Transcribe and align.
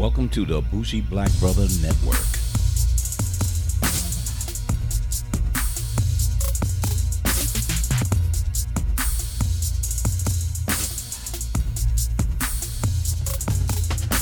Welcome 0.00 0.30
to 0.30 0.46
the 0.46 0.62
Bougie 0.62 1.02
Black 1.02 1.30
Brother 1.40 1.66
Network. 1.82 2.16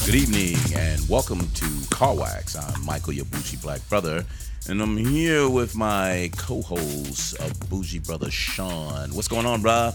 Good 0.04 0.16
evening 0.16 0.56
and 0.77 1.09
welcome 1.09 1.48
to 1.48 1.66
Car 1.90 2.16
Wax. 2.16 2.56
I'm 2.56 2.84
Michael, 2.84 3.12
your 3.12 3.26
Bougie 3.26 3.58
Black 3.58 3.80
Brother, 3.88 4.24
and 4.68 4.82
I'm 4.82 4.96
here 4.96 5.48
with 5.48 5.76
my 5.76 6.29
co-host 6.36 7.38
of 7.38 7.70
Bougie 7.70 8.00
Brother 8.00 8.32
Sean. 8.32 9.14
What's 9.14 9.29
going 9.29 9.46
on, 9.46 9.62
bruh? 9.62 9.95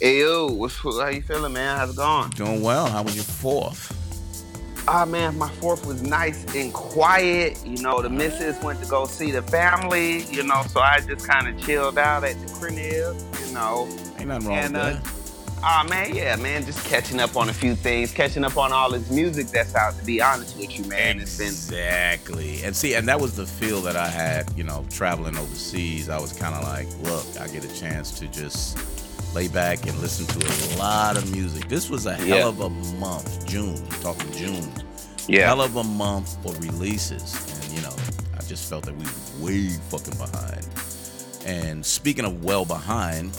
Hey 0.00 0.18
yo, 0.18 0.48
what's 0.48 0.80
how 0.80 1.06
you 1.10 1.22
feeling, 1.22 1.52
man? 1.52 1.78
How's 1.78 1.90
it 1.90 1.96
going? 1.96 2.30
Doing 2.30 2.60
well. 2.60 2.88
How 2.88 3.04
was 3.04 3.14
your 3.14 3.22
fourth? 3.22 3.91
Ah 4.88 5.04
man, 5.04 5.38
my 5.38 5.48
fourth 5.48 5.86
was 5.86 6.02
nice 6.02 6.44
and 6.56 6.72
quiet. 6.72 7.58
You 7.64 7.80
know, 7.82 8.02
the 8.02 8.10
missus 8.10 8.60
went 8.62 8.82
to 8.82 8.88
go 8.88 9.06
see 9.06 9.30
the 9.30 9.42
family. 9.42 10.24
You 10.24 10.42
know, 10.42 10.62
so 10.68 10.80
I 10.80 11.00
just 11.00 11.26
kind 11.26 11.46
of 11.48 11.64
chilled 11.64 11.98
out 11.98 12.24
at 12.24 12.38
the 12.46 12.52
crib. 12.54 13.16
You 13.46 13.54
know, 13.54 13.86
Ain't 14.18 14.26
nothing 14.28 14.48
wrong 14.48 14.58
and 14.58 14.72
with 14.74 14.82
uh, 14.82 14.90
that. 14.94 15.60
ah 15.62 15.86
man, 15.88 16.14
yeah, 16.14 16.34
man, 16.36 16.64
just 16.66 16.84
catching 16.86 17.20
up 17.20 17.36
on 17.36 17.48
a 17.48 17.52
few 17.52 17.76
things, 17.76 18.12
catching 18.12 18.42
up 18.44 18.56
on 18.56 18.72
all 18.72 18.90
this 18.90 19.08
music 19.10 19.46
that's 19.48 19.74
out. 19.76 19.96
To 19.98 20.04
be 20.04 20.20
honest 20.20 20.56
with 20.58 20.76
you, 20.76 20.84
man, 20.86 21.20
it's 21.20 21.38
been 21.38 21.46
Exactly. 21.46 22.62
And 22.64 22.74
see, 22.74 22.94
and 22.94 23.06
that 23.08 23.20
was 23.20 23.36
the 23.36 23.46
feel 23.46 23.80
that 23.82 23.94
I 23.96 24.08
had, 24.08 24.50
you 24.58 24.64
know, 24.64 24.84
traveling 24.90 25.36
overseas. 25.38 26.08
I 26.08 26.20
was 26.20 26.32
kind 26.32 26.54
of 26.56 26.64
like, 26.64 26.88
look, 27.02 27.24
I 27.40 27.46
get 27.46 27.64
a 27.64 27.72
chance 27.80 28.10
to 28.18 28.26
just 28.28 28.76
lay 29.34 29.48
back 29.48 29.86
and 29.86 29.98
listen 29.98 30.26
to 30.26 30.46
a 30.46 30.78
lot 30.78 31.16
of 31.16 31.30
music. 31.32 31.68
This 31.68 31.88
was 31.88 32.06
a 32.06 32.14
hell 32.14 32.26
Yeah. 32.26 32.46
of 32.46 32.60
a 32.60 32.68
month, 32.98 33.46
June, 33.46 33.82
talking 34.00 34.30
June. 34.32 34.70
yeah, 35.28 35.46
Hell 35.46 35.62
of 35.62 35.76
a 35.76 35.84
month 35.84 36.36
for 36.42 36.52
releases. 36.56 37.34
And, 37.64 37.72
you 37.76 37.80
know, 37.82 37.94
I 38.38 38.42
just 38.42 38.68
felt 38.68 38.84
that 38.84 38.96
we 38.96 39.04
were 39.04 39.46
way 39.46 39.68
fucking 39.88 40.16
behind. 40.18 40.66
And 41.46 41.84
speaking 41.84 42.24
of 42.24 42.44
well 42.44 42.64
behind, 42.64 43.30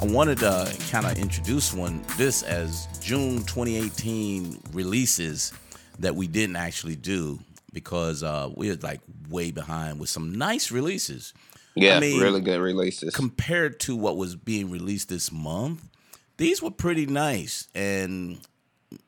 I 0.00 0.06
wanted 0.06 0.38
to 0.38 0.72
kind 0.90 1.04
of 1.06 1.18
introduce 1.18 1.72
one 1.74 2.02
this 2.16 2.42
as 2.42 2.86
June 3.00 3.38
2018 3.44 4.60
releases 4.72 5.52
that 5.98 6.14
we 6.14 6.26
didn't 6.26 6.56
actually 6.56 6.96
do 6.96 7.38
because 7.72 8.22
uh, 8.22 8.48
we 8.56 8.68
were 8.70 8.76
like 8.82 9.00
way 9.28 9.50
behind 9.50 9.98
with 10.00 10.08
some 10.08 10.34
nice 10.34 10.70
releases 10.70 11.34
yeah, 11.74 11.96
I 11.96 12.00
mean, 12.00 12.20
really 12.20 12.40
good 12.40 12.60
releases. 12.60 13.14
compared 13.14 13.80
to 13.80 13.96
what 13.96 14.16
was 14.16 14.36
being 14.36 14.70
released 14.70 15.08
this 15.08 15.30
month. 15.30 15.88
These 16.36 16.62
were 16.62 16.70
pretty 16.70 17.04
nice, 17.06 17.68
and 17.74 18.40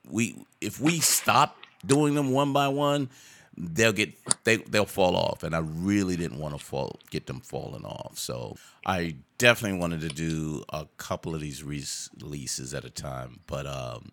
we 0.09 0.37
if 0.61 0.81
we 0.81 1.01
stop 1.01 1.57
doing 1.85 2.15
them 2.15 2.31
one 2.31 2.53
by 2.53 2.69
one, 2.69 3.09
they'll 3.57 3.93
get 3.93 4.15
they 4.45 4.57
they'll 4.57 4.85
fall 4.85 5.17
off, 5.17 5.43
and 5.43 5.55
I 5.55 5.59
really 5.59 6.17
didn't 6.17 6.39
want 6.39 6.57
to 6.59 6.65
fall 6.65 6.99
get 7.11 7.27
them 7.27 7.41
falling 7.41 7.85
off. 7.85 8.19
So 8.19 8.57
I 8.87 9.17
definitely 9.39 9.79
wanted 9.79 10.01
to 10.03 10.09
do 10.09 10.65
a 10.69 10.87
couple 10.97 11.35
of 11.35 11.41
these 11.41 11.63
releases 11.63 12.75
at 12.75 12.85
a 12.85 12.91
time, 12.91 13.41
but 13.47 13.67
um, 13.67 14.13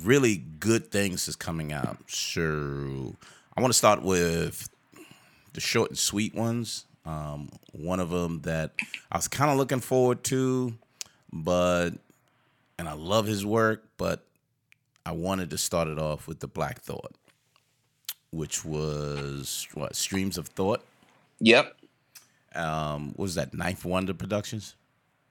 really 0.00 0.36
good 0.36 0.90
things 0.90 1.28
is 1.28 1.36
coming 1.36 1.72
out. 1.72 1.98
Sure, 2.06 3.12
I 3.56 3.60
want 3.60 3.72
to 3.72 3.78
start 3.78 4.02
with 4.02 4.68
the 5.52 5.60
short 5.60 5.90
and 5.90 5.98
sweet 5.98 6.34
ones. 6.34 6.84
Um, 7.08 7.48
one 7.72 8.00
of 8.00 8.10
them 8.10 8.42
that 8.42 8.72
I 9.10 9.16
was 9.16 9.28
kind 9.28 9.50
of 9.50 9.56
looking 9.56 9.80
forward 9.80 10.22
to, 10.24 10.74
but 11.32 11.90
and 12.78 12.86
I 12.86 12.92
love 12.92 13.26
his 13.26 13.46
work, 13.46 13.82
but 13.96 14.24
I 15.06 15.12
wanted 15.12 15.48
to 15.50 15.58
start 15.58 15.88
it 15.88 15.98
off 15.98 16.28
with 16.28 16.40
the 16.40 16.48
Black 16.48 16.80
Thought, 16.80 17.14
which 18.30 18.62
was 18.62 19.66
what 19.72 19.96
Streams 19.96 20.36
of 20.36 20.48
Thought. 20.48 20.84
Yep. 21.40 21.74
Um, 22.54 23.08
what 23.10 23.20
was 23.20 23.34
that 23.36 23.54
Ninth 23.54 23.86
Wonder 23.86 24.12
Productions? 24.12 24.74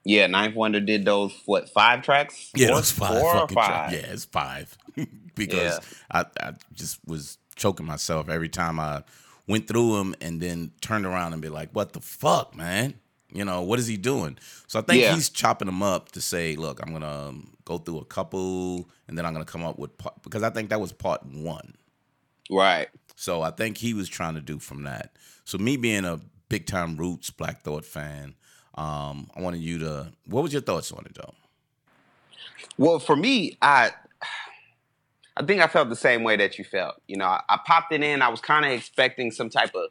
Yeah, 0.03 0.25
Ninth 0.25 0.55
Wonder 0.55 0.79
did 0.79 1.05
those 1.05 1.31
what 1.45 1.69
five 1.69 2.01
tracks? 2.01 2.49
Yeah, 2.55 2.67
Four- 2.67 2.73
it 2.73 2.79
was 2.79 2.91
five. 2.91 3.21
Four 3.21 3.35
or 3.35 3.39
fucking 3.41 3.55
tra- 3.55 3.63
five? 3.65 3.93
yeah, 3.93 3.99
it's 3.99 4.25
five. 4.25 4.77
because 5.35 5.79
I, 6.09 6.25
I 6.41 6.53
just 6.73 6.99
was 7.05 7.37
choking 7.55 7.85
myself 7.85 8.29
every 8.29 8.49
time 8.49 8.79
I 8.79 9.03
went 9.47 9.67
through 9.67 9.97
them 9.97 10.15
and 10.21 10.41
then 10.41 10.71
turned 10.81 11.05
around 11.05 11.33
and 11.33 11.41
be 11.41 11.49
like, 11.49 11.71
"What 11.71 11.93
the 11.93 12.01
fuck, 12.01 12.55
man? 12.55 12.95
You 13.31 13.43
know 13.45 13.61
what 13.61 13.79
is 13.79 13.87
he 13.87 13.97
doing?" 13.97 14.37
So 14.67 14.79
I 14.79 14.81
think 14.81 15.01
Yeah. 15.01 15.13
he's 15.15 15.29
chopping 15.29 15.65
them 15.67 15.81
up 15.83 16.11
to 16.13 16.21
say, 16.21 16.55
"Look, 16.55 16.79
I'm 16.81 16.91
gonna 16.93 17.29
um, 17.29 17.53
go 17.65 17.77
through 17.77 17.99
a 17.99 18.05
couple, 18.05 18.89
and 19.07 19.17
then 19.17 19.25
I'm 19.25 19.33
gonna 19.33 19.45
come 19.45 19.63
up 19.63 19.77
with 19.79 19.97
part, 19.97 20.21
because 20.23 20.43
I 20.43 20.49
think 20.49 20.69
that 20.69 20.81
was 20.81 20.91
part 20.91 21.25
one." 21.25 21.75
Right. 22.49 22.87
So 23.15 23.41
I 23.41 23.51
think 23.51 23.77
he 23.77 23.93
was 23.93 24.07
trying 24.07 24.35
to 24.35 24.41
do 24.41 24.59
from 24.59 24.83
that. 24.83 25.15
So 25.43 25.57
me 25.57 25.75
being 25.77 26.05
a 26.05 26.19
big 26.49 26.65
time 26.65 26.95
Roots 26.95 27.29
Black 27.29 27.61
Thought 27.61 27.83
fan, 27.85 28.35
um, 28.75 29.29
I 29.35 29.41
wanted 29.41 29.61
you 29.61 29.79
to. 29.79 30.11
What 30.25 30.43
was 30.43 30.53
your 30.53 30.61
thoughts 30.61 30.91
on 30.91 31.05
it 31.05 31.15
though? 31.15 31.33
Well, 32.77 32.99
for 32.99 33.15
me, 33.15 33.57
I 33.61 33.91
I 35.39 35.45
think 35.45 35.61
I 35.61 35.67
felt 35.67 35.89
the 35.89 35.95
same 35.95 36.23
way 36.23 36.35
that 36.37 36.57
you 36.57 36.63
felt. 36.63 36.95
You 37.07 37.17
know, 37.17 37.25
I, 37.25 37.41
I 37.47 37.59
popped 37.65 37.93
it 37.93 38.03
in. 38.03 38.21
I 38.21 38.29
was 38.29 38.41
kind 38.41 38.65
of 38.65 38.71
expecting 38.71 39.31
some 39.31 39.49
type 39.49 39.75
of 39.75 39.89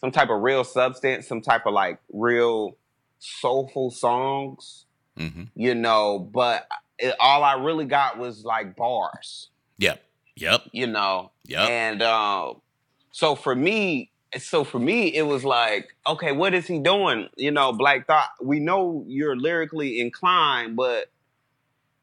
some 0.00 0.10
type 0.10 0.30
of 0.30 0.42
real 0.42 0.64
substance, 0.64 1.26
some 1.26 1.40
type 1.40 1.66
of 1.66 1.72
like 1.72 1.98
real 2.12 2.76
soulful 3.18 3.90
songs. 3.90 4.84
Mm-hmm. 5.18 5.44
You 5.54 5.74
know, 5.74 6.18
but 6.18 6.66
it, 6.98 7.14
all 7.20 7.42
I 7.44 7.54
really 7.54 7.84
got 7.84 8.18
was 8.18 8.44
like 8.44 8.76
bars. 8.76 9.48
Yep. 9.78 10.02
Yep. 10.36 10.62
You 10.72 10.86
know, 10.86 11.30
Yep. 11.46 11.68
and 11.68 12.02
uh, 12.02 12.54
so 13.10 13.34
for 13.34 13.54
me, 13.54 14.10
so 14.38 14.64
for 14.64 14.78
me, 14.78 15.08
it 15.14 15.22
was 15.22 15.44
like, 15.44 15.94
okay, 16.06 16.32
what 16.32 16.54
is 16.54 16.66
he 16.66 16.78
doing? 16.78 17.28
You 17.36 17.50
know, 17.50 17.72
Black 17.72 18.06
Thought. 18.06 18.30
We 18.42 18.60
know 18.60 19.04
you're 19.06 19.36
lyrically 19.36 20.00
inclined, 20.00 20.74
but 20.76 21.10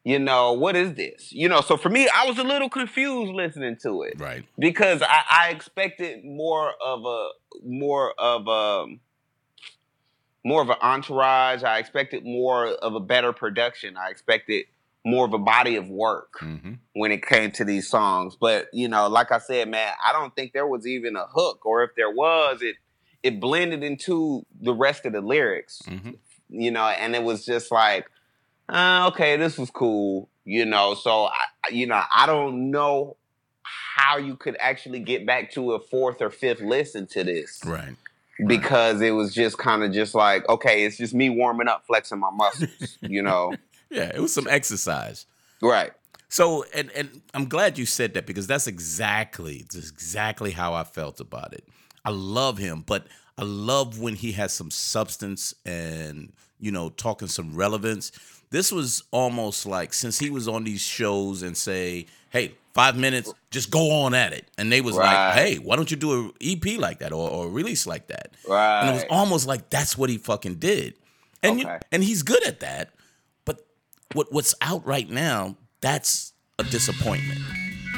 you 0.04 0.18
know, 0.20 0.54
what 0.54 0.76
is 0.76 0.94
this? 0.96 1.32
You 1.32 1.50
know, 1.50 1.62
so 1.62 1.76
for 1.78 1.90
me, 1.90 2.08
I 2.14 2.26
was 2.26 2.38
a 2.40 2.44
little 2.44 2.70
confused 2.70 3.34
listening 3.34 3.78
to 3.84 4.04
it 4.04 4.20
Right. 4.20 4.46
because 4.58 5.02
I, 5.02 5.22
I 5.32 5.50
expected 5.50 6.24
more 6.24 6.72
of 6.84 7.06
a 7.06 7.30
more 7.64 8.14
of 8.18 8.48
a 8.48 8.86
more 10.46 10.62
of 10.62 10.70
an 10.70 10.78
entourage. 10.82 11.64
I 11.64 11.80
expected 11.80 12.24
more 12.26 12.68
of 12.68 12.96
a 12.96 13.00
better 13.00 13.34
production. 13.34 13.98
I 13.98 14.10
expected 14.10 14.66
more 15.06 15.26
of 15.26 15.34
a 15.34 15.38
body 15.40 15.76
of 15.76 15.90
work 15.90 16.34
Mm-hmm. 16.42 16.74
when 16.94 17.12
it 17.12 17.26
came 17.26 17.52
to 17.52 17.66
these 17.66 17.90
songs. 17.90 18.38
But 18.40 18.68
you 18.74 18.88
know, 18.88 19.08
like 19.10 19.32
I 19.32 19.40
said, 19.40 19.70
man, 19.70 19.94
I 20.04 20.14
don't 20.14 20.36
think 20.36 20.54
there 20.54 20.68
was 20.68 20.88
even 20.88 21.16
a 21.16 21.26
hook, 21.26 21.66
or 21.66 21.84
if 21.84 21.92
there 21.96 22.12
was, 22.12 22.62
it 22.62 22.76
it 23.22 23.40
blended 23.42 23.84
into 23.84 24.46
the 24.62 24.74
rest 24.74 25.06
of 25.06 25.12
the 25.14 25.22
lyrics. 25.22 25.82
Mm-hmm. 25.86 26.12
You 26.50 26.72
know, 26.72 26.86
and 26.88 27.16
it 27.16 27.24
was 27.24 27.46
just 27.46 27.70
like, 27.72 28.10
uh, 28.70 29.10
okay, 29.12 29.38
this 29.38 29.58
was 29.58 29.70
cool. 29.70 30.30
You 30.46 30.66
know, 30.66 30.96
so 30.96 31.26
I, 31.26 31.70
you 31.72 31.86
know, 31.88 32.02
I 32.16 32.26
don't 32.26 32.72
know 32.72 33.18
how 33.64 34.18
you 34.18 34.36
could 34.36 34.58
actually 34.60 35.00
get 35.00 35.26
back 35.26 35.52
to 35.54 35.74
a 35.74 35.80
fourth 35.80 36.22
or 36.22 36.30
fifth 36.30 36.62
listen 36.62 37.06
to 37.08 37.24
this 37.24 37.60
Right. 37.66 37.96
because 38.48 39.02
it 39.02 39.12
was 39.12 39.34
just 39.34 39.58
kind 39.58 39.84
of 39.84 39.92
just 39.92 40.16
like, 40.16 40.48
okay, 40.50 40.86
it's 40.86 40.98
just 40.98 41.14
me 41.14 41.30
warming 41.30 41.68
up, 41.68 41.86
flexing 41.86 42.20
my 42.20 42.32
muscles. 42.32 42.98
you 43.02 43.22
know, 43.22 43.54
Yeah, 43.92 44.12
it 44.14 44.20
was 44.20 44.34
some 44.34 44.48
exercise. 44.48 45.26
right? 45.62 45.92
So, 46.30 46.64
and 46.76 46.92
and 46.92 47.22
I'm 47.34 47.48
glad 47.48 47.78
you 47.80 47.86
said 47.88 48.14
that 48.14 48.28
because 48.28 48.46
that's 48.48 48.68
exactly 48.68 49.66
that's 49.72 49.90
exactly 49.90 50.52
how 50.52 50.74
I 50.74 50.84
felt 50.84 51.20
about 51.20 51.54
it. 51.54 51.68
I 52.06 52.12
love 52.12 52.60
him, 52.60 52.84
but 52.86 53.08
I 53.38 53.44
love 53.44 54.00
when 54.00 54.16
he 54.16 54.34
has 54.34 54.54
some 54.54 54.70
substance 54.70 55.56
and 55.66 56.32
you 56.60 56.72
know 56.72 56.90
talking 56.90 57.28
some 57.28 57.56
relevance. 57.56 58.12
This 58.52 58.72
was 58.72 59.04
almost 59.12 59.66
like 59.66 59.94
since 59.94 60.18
he 60.18 60.30
was 60.30 60.48
on 60.48 60.64
these 60.64 60.82
shows 60.82 61.44
and 61.44 61.56
say, 61.56 62.08
"Hey, 62.32 62.56
five 62.74 62.98
minutes, 62.98 63.32
just 63.52 63.70
go 63.70 63.92
on 64.04 64.14
at 64.14 64.34
it," 64.34 64.48
and 64.58 64.72
they 64.72 64.82
was 64.82 64.96
like, 64.96 65.34
"Hey, 65.36 65.58
why 65.58 65.76
don't 65.76 65.92
you 65.92 65.98
do 65.98 66.12
a 66.12 66.32
EP 66.42 66.80
like 66.80 67.00
that 67.00 67.14
or, 67.14 67.30
or 67.30 67.46
a 67.46 67.50
release 67.50 67.86
like 67.86 68.08
that?" 68.08 68.32
Right. 68.48 68.82
And 68.82 68.90
it 68.90 68.94
was 68.94 69.06
almost 69.10 69.48
like 69.48 69.70
that's 69.70 69.98
what 69.98 70.10
he 70.10 70.18
fucking 70.18 70.56
did. 70.56 70.96
And 71.44 71.60
you, 71.60 71.70
and 71.92 72.04
he's 72.04 72.24
good 72.24 72.44
at 72.46 72.60
that. 72.62 72.90
But 73.46 73.66
what 74.14 74.32
what's 74.32 74.56
out 74.62 74.86
right 74.86 75.10
now, 75.10 75.56
that's 75.82 76.34
a 76.58 76.64
disappointment. 76.64 77.40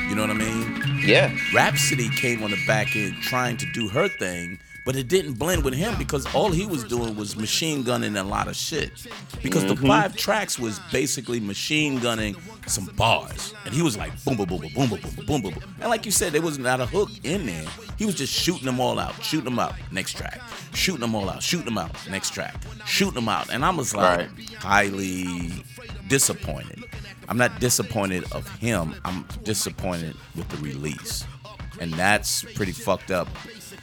You 0.09 0.15
know 0.15 0.23
what 0.23 0.31
I 0.31 0.33
mean? 0.33 0.99
yeah. 1.05 1.33
Rapsody 1.53 2.09
came 2.09 2.43
on 2.43 2.51
the 2.51 2.61
back 2.67 2.95
end 2.97 3.15
trying 3.21 3.55
to 3.57 3.65
do 3.71 3.87
her 3.87 4.09
thing, 4.09 4.59
but 4.83 4.95
it 4.95 5.07
didn't 5.07 5.33
blend 5.33 5.63
with 5.63 5.73
him 5.73 5.95
because 5.97 6.25
all 6.33 6.49
he 6.49 6.65
was 6.65 6.83
doing 6.83 7.15
was 7.15 7.35
machine 7.35 7.83
gunning 7.83 8.15
a 8.17 8.23
lot 8.23 8.47
of 8.47 8.55
shit. 8.55 8.91
Because 9.43 9.65
the 9.65 9.75
mm-hmm. 9.75 9.87
five 9.87 10.15
tracks 10.15 10.57
was 10.57 10.79
basically 10.91 11.39
machine 11.39 11.99
gunning 11.99 12.35
some 12.65 12.85
bars. 12.97 13.53
And 13.65 13.73
he 13.73 13.81
was 13.81 13.97
like 13.97 14.11
boom 14.23 14.37
boom 14.37 14.47
boom 14.47 14.59
boom 14.59 14.71
boom 14.73 14.89
boom 14.89 14.99
boom 14.99 15.25
boom 15.25 15.41
boom. 15.41 15.53
boom. 15.53 15.75
And 15.79 15.89
like 15.89 16.05
you 16.05 16.11
said, 16.11 16.33
there 16.33 16.41
was 16.41 16.57
not 16.57 16.79
a 16.79 16.85
hook 16.85 17.09
in 17.23 17.45
there. 17.45 17.65
He 17.97 18.05
was 18.05 18.15
just 18.15 18.33
shooting 18.33 18.65
them 18.65 18.79
all 18.79 18.97
out, 18.97 19.21
shooting 19.23 19.45
them 19.45 19.59
out, 19.59 19.75
next 19.91 20.17
track. 20.17 20.41
Shooting 20.73 21.01
them 21.01 21.13
all 21.13 21.29
out, 21.29 21.43
shooting 21.43 21.65
them 21.65 21.77
out, 21.77 21.95
next 22.09 22.33
track. 22.33 22.55
Shooting 22.85 23.15
them 23.15 23.29
out. 23.29 23.51
And 23.51 23.63
I 23.63 23.69
was 23.69 23.93
like 23.95 24.19
Right. 24.19 24.49
highly 24.55 25.63
disappointed. 26.07 26.83
I'm 27.29 27.37
not 27.37 27.59
disappointed 27.59 28.25
of 28.33 28.49
him. 28.57 28.95
I'm 29.05 29.25
disappointed 29.43 30.15
with 30.35 30.49
the 30.49 30.57
release. 30.57 31.25
And 31.81 31.91
that's 31.93 32.43
pretty 32.55 32.71
fucked 32.71 33.11
up 33.11 33.27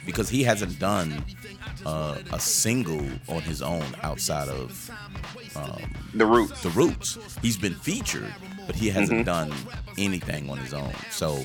because 0.05 0.29
he 0.29 0.43
hasn't 0.43 0.79
done 0.79 1.23
uh, 1.85 2.17
a 2.33 2.39
single 2.39 3.05
on 3.27 3.41
his 3.41 3.61
own 3.61 3.85
outside 4.01 4.47
of 4.49 4.89
um, 5.55 5.81
The 6.13 6.25
Roots. 6.25 6.61
the 6.61 6.69
Roots. 6.69 7.17
He's 7.41 7.57
been 7.57 7.75
featured, 7.75 8.33
but 8.65 8.75
he 8.75 8.89
hasn't 8.89 9.21
Mhm. 9.21 9.25
done 9.25 9.53
anything 9.97 10.49
on 10.49 10.57
his 10.57 10.73
own. 10.73 10.93
So 11.11 11.43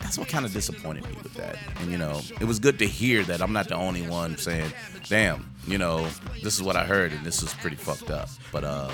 that's 0.00 0.18
what 0.18 0.28
kind 0.28 0.44
of 0.46 0.52
disappointed 0.52 1.04
me 1.08 1.16
with 1.22 1.34
that. 1.34 1.56
And 1.80 1.90
you 1.90 1.98
know, 1.98 2.20
it 2.40 2.44
was 2.44 2.58
good 2.58 2.78
to 2.78 2.86
hear 2.86 3.22
that 3.24 3.40
I'm 3.42 3.52
not 3.52 3.68
the 3.68 3.74
only 3.76 4.02
one 4.02 4.36
saying, 4.38 4.70
"Damn, 5.08 5.50
you 5.66 5.78
know, 5.78 6.06
this 6.42 6.54
is 6.54 6.62
what 6.62 6.76
I 6.76 6.84
heard, 6.84 7.12
and 7.12 7.24
this 7.24 7.42
is 7.42 7.52
pretty 7.54 7.76
fucked 7.76 8.10
up." 8.10 8.28
But 8.52 8.64
um, 8.64 8.92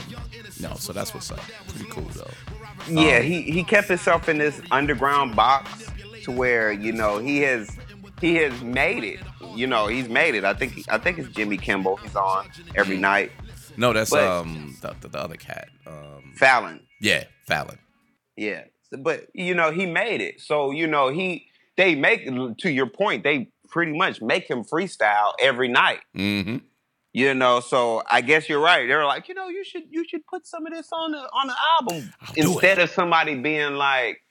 no, 0.61 0.75
so 0.79 0.93
that's 0.93 1.13
what's 1.15 1.31
up. 1.31 1.41
Pretty 1.69 1.89
cool 1.91 2.09
though. 2.15 2.31
Yeah, 2.89 3.19
Um, 3.19 3.23
he 3.25 3.43
he 3.43 3.63
kept 3.65 3.89
himself 3.89 4.29
in 4.29 4.39
this 4.39 4.61
underground 4.71 5.37
box 5.37 5.69
to 6.23 6.33
where 6.33 6.73
you 6.73 6.93
know 6.93 7.19
he 7.19 7.39
has 7.43 7.71
he 8.21 8.37
has 8.37 8.63
made 8.63 9.05
it. 9.05 9.21
You 9.55 9.67
know, 9.67 9.87
he's 9.87 10.09
made 10.09 10.35
it. 10.35 10.45
I 10.45 10.55
think 10.55 10.85
I 10.89 10.99
think 10.99 11.19
it's 11.19 11.29
Jimmy 11.31 11.57
Kimmel. 11.59 11.97
He's 11.97 12.17
on 12.17 12.49
every 12.75 12.97
Mm. 12.97 13.01
night. 13.01 13.33
No, 13.77 13.93
that's 13.93 14.11
But- 14.11 14.25
um 14.25 14.77
the, 14.83 14.95
the, 15.01 15.09
the 15.09 15.19
other 15.19 15.37
cat. 15.37 15.69
Um, 15.87 16.35
Fallon. 16.37 16.81
yeah, 17.01 17.25
Fallon. 17.47 17.79
Yeah, 18.37 18.65
but 18.99 19.27
you 19.35 19.55
know 19.55 19.71
he 19.71 19.87
made 19.87 20.21
it. 20.21 20.41
So 20.41 20.71
you 20.71 20.87
know 20.87 21.09
he 21.09 21.47
they 21.77 21.95
make 21.95 22.25
to 22.59 22.71
your 22.71 22.87
point. 22.87 23.25
They 23.25 23.49
pretty 23.69 23.97
much 23.97 24.21
make 24.21 24.49
him 24.49 24.65
freestyle 24.65 25.33
every 25.41 25.69
night. 25.69 26.01
Mm-hmm. 26.17 26.59
You 27.15 27.35
know, 27.35 27.61
so 27.61 28.03
I 28.11 28.23
guess 28.23 28.49
you're 28.49 28.61
right. 28.61 28.87
They're 28.89 29.05
like, 29.05 29.29
you 29.29 29.35
know, 29.35 29.49
you 29.49 29.65
should 29.65 29.83
you 29.91 30.07
should 30.09 30.27
put 30.27 30.47
some 30.47 30.65
of 30.67 30.73
this 30.73 30.89
on 30.93 31.13
the 31.13 31.19
on 31.19 31.47
the 31.49 31.55
album 31.79 32.11
I'll 32.23 32.33
instead 32.37 32.79
of 32.79 32.89
somebody 32.91 33.35
being 33.35 33.75
like, 33.75 34.22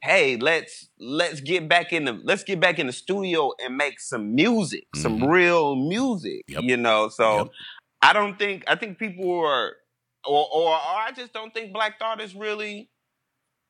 hey, 0.00 0.36
let's 0.36 0.88
let's 0.98 1.40
get 1.40 1.68
back 1.68 1.92
in 1.92 2.04
the 2.04 2.12
let's 2.24 2.44
get 2.44 2.60
back 2.60 2.78
in 2.78 2.86
the 2.86 2.92
studio 2.92 3.52
and 3.64 3.76
make 3.76 3.98
some 4.00 4.34
music, 4.34 4.86
some 4.96 5.18
Mhm. 5.20 5.30
real 5.32 5.76
music. 5.76 6.42
Yep. 6.48 6.62
You 6.64 6.76
know, 6.76 7.08
so 7.08 7.36
Yep. 7.38 7.48
I 8.02 8.12
don't 8.12 8.38
think 8.38 8.64
I 8.68 8.76
think 8.76 8.98
people 8.98 9.40
are 9.40 9.72
or, 10.24 10.48
or 10.52 10.70
or 10.70 10.74
I 10.74 11.10
just 11.16 11.32
don't 11.32 11.52
think 11.52 11.72
Black 11.72 11.98
Thought 11.98 12.20
is 12.20 12.34
really, 12.34 12.90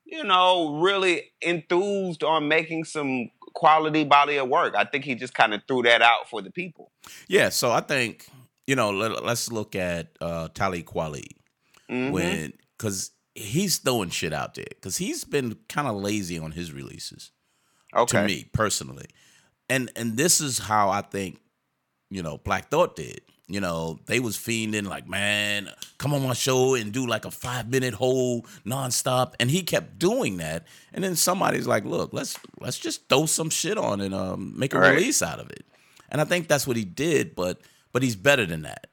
you 0.05 0.25
know, 0.25 0.79
really 0.81 1.31
enthused 1.41 2.23
on 2.25 2.49
making 2.49 2.85
some 2.85 3.31
quality 3.55 4.05
body 4.05 4.37
of 4.37 4.49
work. 4.49 4.75
I 4.77 4.85
think 4.85 5.05
he 5.05 5.15
just 5.15 5.35
kind 5.35 5.55
of 5.55 5.63
threw 5.67 5.83
that 5.83 6.03
out 6.03 6.29
for 6.29 6.43
the 6.43 6.51
people. 6.51 6.91
Yeah, 7.27 7.49
so 7.49 7.71
I 7.73 7.81
think 7.81 8.29
you 8.67 8.77
know 8.77 8.91
let, 8.91 9.13
us 9.13 9.51
look 9.51 9.75
at 9.75 10.09
uh, 10.21 10.49
Talib 10.55 10.85
Kweli 10.85 11.27
Mhm. 11.91 12.11
when 12.13 12.53
because 12.77 13.11
he's 13.39 13.79
throwing 13.79 14.11
shit 14.11 14.33
out 14.33 14.55
there 14.55 14.67
because 14.69 14.97
he's 14.99 15.25
been 15.25 15.57
kind 15.69 15.89
of 15.89 15.97
lazy 15.97 16.39
on 16.39 16.53
his 16.53 16.73
releases. 16.73 17.31
okay. 17.95 18.19
to 18.21 18.27
me 18.27 18.51
personally. 18.53 19.07
And 19.69 19.91
and 19.97 20.17
this 20.17 20.41
is 20.41 20.59
how 20.59 20.89
I 20.91 21.03
think, 21.03 21.41
you 22.11 22.23
know, 22.23 22.39
Black 22.39 22.71
Thought 22.71 22.97
did. 22.97 23.21
You 23.51 23.61
know, 23.61 23.99
they 24.07 24.21
was 24.21 24.37
fiending 24.37 24.87
like, 24.87 25.09
man, 25.09 25.71
come 25.97 26.13
on 26.13 26.23
my 26.23 26.35
show 26.35 26.75
and 26.75 26.93
do 26.93 27.07
like 27.07 27.25
a 27.25 27.31
five 27.31 27.69
minute 27.71 27.95
whole 27.95 28.45
nonstop. 28.67 29.33
And 29.41 29.51
he 29.51 29.63
kept 29.63 29.99
doing 29.99 30.37
that. 30.37 30.67
And 30.93 31.03
then 31.03 31.17
somebody's 31.17 31.67
like, 31.67 31.85
look, 31.87 32.13
let's 32.13 32.39
let's 32.61 32.79
just 32.79 33.09
throw 33.09 33.25
some 33.27 33.49
shit 33.49 33.79
on 33.79 34.03
and 34.03 34.15
um, 34.15 34.53
make 34.59 34.75
a 34.75 34.79
Right. 34.79 34.95
release 34.95 35.23
out 35.23 35.41
of 35.41 35.49
it. 35.51 35.65
And 36.11 36.21
I 36.21 36.25
think 36.25 36.47
that's 36.49 36.67
what 36.67 36.77
he 36.77 36.85
did, 36.85 37.35
but 37.35 37.61
but 37.93 38.03
he's 38.03 38.17
better 38.17 38.45
than 38.45 38.63
that. 38.63 38.89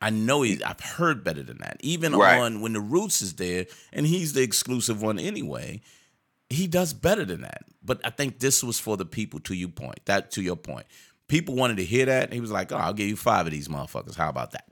I 0.00 0.10
know 0.10 0.42
he's 0.42 0.62
I've 0.62 0.80
heard 0.80 1.24
better 1.24 1.42
than 1.42 1.58
that. 1.58 1.78
Even 1.80 2.14
Right. 2.14 2.38
on 2.40 2.60
when 2.60 2.72
the 2.74 2.80
roots 2.80 3.22
is 3.22 3.34
there 3.34 3.66
and 3.92 4.06
he's 4.06 4.32
the 4.34 4.42
exclusive 4.42 5.02
one 5.02 5.18
anyway 5.18 5.80
he 6.48 6.68
does 6.68 6.92
better 6.94 7.24
than 7.24 7.40
that. 7.40 7.64
But 7.82 8.00
I 8.04 8.10
think 8.10 8.38
this 8.38 8.62
was 8.62 8.78
for 8.78 8.96
the 8.96 9.04
people. 9.04 9.40
To 9.40 9.54
your 9.54 9.68
point, 9.68 9.98
that 10.04 10.30
to 10.32 10.42
your 10.42 10.54
point, 10.54 10.86
people 11.26 11.56
wanted 11.56 11.78
to 11.78 11.84
hear 11.84 12.06
that. 12.06 12.22
And 12.24 12.32
he 12.34 12.40
was 12.40 12.52
like, 12.52 12.70
"Oh, 12.70 12.76
I'll 12.76 12.92
give 12.92 13.08
you 13.08 13.16
five 13.16 13.46
of 13.46 13.52
these 13.52 13.66
motherfuckers. 13.66 14.14
How 14.14 14.28
about 14.28 14.52
that?" 14.52 14.68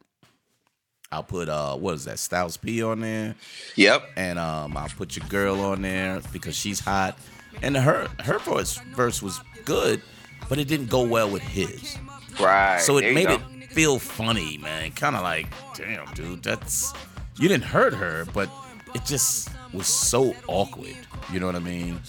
I'll 1.10 1.24
put 1.24 1.48
uh, 1.48 1.76
what 1.76 1.94
is 1.94 2.04
that, 2.04 2.18
Styles 2.20 2.56
P 2.56 2.80
on 2.82 3.00
there, 3.00 3.34
Yep. 3.76 4.08
and 4.16 4.38
um, 4.38 4.76
I'll 4.76 4.88
put 4.88 5.16
your 5.16 5.26
girl 5.28 5.60
on 5.60 5.82
there 5.82 6.20
because 6.32 6.56
she's 6.56 6.78
hot. 6.80 7.18
And 7.62 7.76
her 7.76 8.08
her 8.20 8.38
voice 8.38 8.78
verse 8.94 9.20
was 9.22 9.40
good, 9.64 10.00
but 10.48 10.58
it 10.58 10.68
didn't 10.68 10.90
go 10.90 11.02
well 11.02 11.30
with 11.30 11.42
his. 11.42 11.96
Right. 12.40 12.80
So 12.80 12.98
it 12.98 13.14
made 13.14 13.26
go. 13.28 13.34
it 13.34 13.40
feel 13.74 13.98
funny, 13.98 14.58
man. 14.58 14.92
Kind 14.92 15.16
of 15.16 15.22
like, 15.22 15.46
damn, 15.76 16.06
dude, 16.14 16.42
that's 16.42 16.92
you 17.38 17.48
didn't 17.48 17.64
hurt 17.64 17.92
her, 17.94 18.26
but 18.32 18.48
it 18.94 19.04
just 19.04 19.48
was 19.72 19.86
so 19.88 20.34
awkward. 20.46 20.96
You 21.32 21.40
know 21.40 21.46
what 21.46 21.56
I 21.56 21.60
mean? 21.60 22.00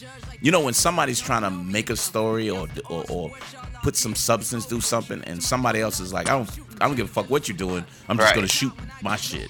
You 0.41 0.51
know 0.51 0.62
when 0.62 0.73
somebody's 0.73 1.19
trying 1.19 1.41
to 1.41 1.50
make 1.50 1.89
a 1.89 1.95
story 1.95 2.50
or 2.50 2.67
or, 2.89 3.06
or 3.09 3.31
put 3.81 3.95
some 3.95 4.15
substance, 4.15 4.65
do 4.65 4.81
something, 4.81 5.21
and 5.23 5.41
somebody 5.44 5.79
else 5.81 6.00
is 6.00 6.13
like, 6.13 6.29
I 6.29 6.33
don't, 6.33 6.50
I 6.81 6.88
don't 6.88 6.95
give 6.95 7.06
a 7.09 7.13
fuck 7.13 7.29
what 7.29 7.47
you're 7.47 7.57
doing. 7.57 7.85
I'm 8.07 8.17
just 8.17 8.27
Right. 8.29 8.35
gonna 8.35 8.47
shoot 8.47 8.73
my 9.01 9.15
shit. 9.15 9.50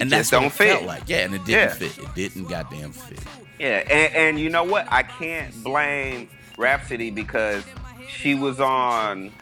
And 0.00 0.10
that's 0.10 0.32
what 0.32 0.38
don't 0.40 0.46
it 0.46 0.52
felt 0.52 0.84
like. 0.84 1.02
Yeah, 1.06 1.18
and 1.18 1.34
it 1.34 1.44
didn't 1.44 1.50
Yeah. 1.50 1.74
fit. 1.74 1.98
It 1.98 2.14
didn't 2.14 2.44
goddamn 2.48 2.92
fit. 2.92 3.18
Yeah, 3.58 3.78
and, 3.90 4.14
and 4.14 4.40
you 4.40 4.48
know 4.48 4.64
what? 4.64 4.86
I 4.90 5.02
can't 5.02 5.62
blame 5.62 6.28
Rapsody 6.56 7.10
because 7.10 7.62
she 8.08 8.34
was 8.34 8.58
on. 8.60 9.32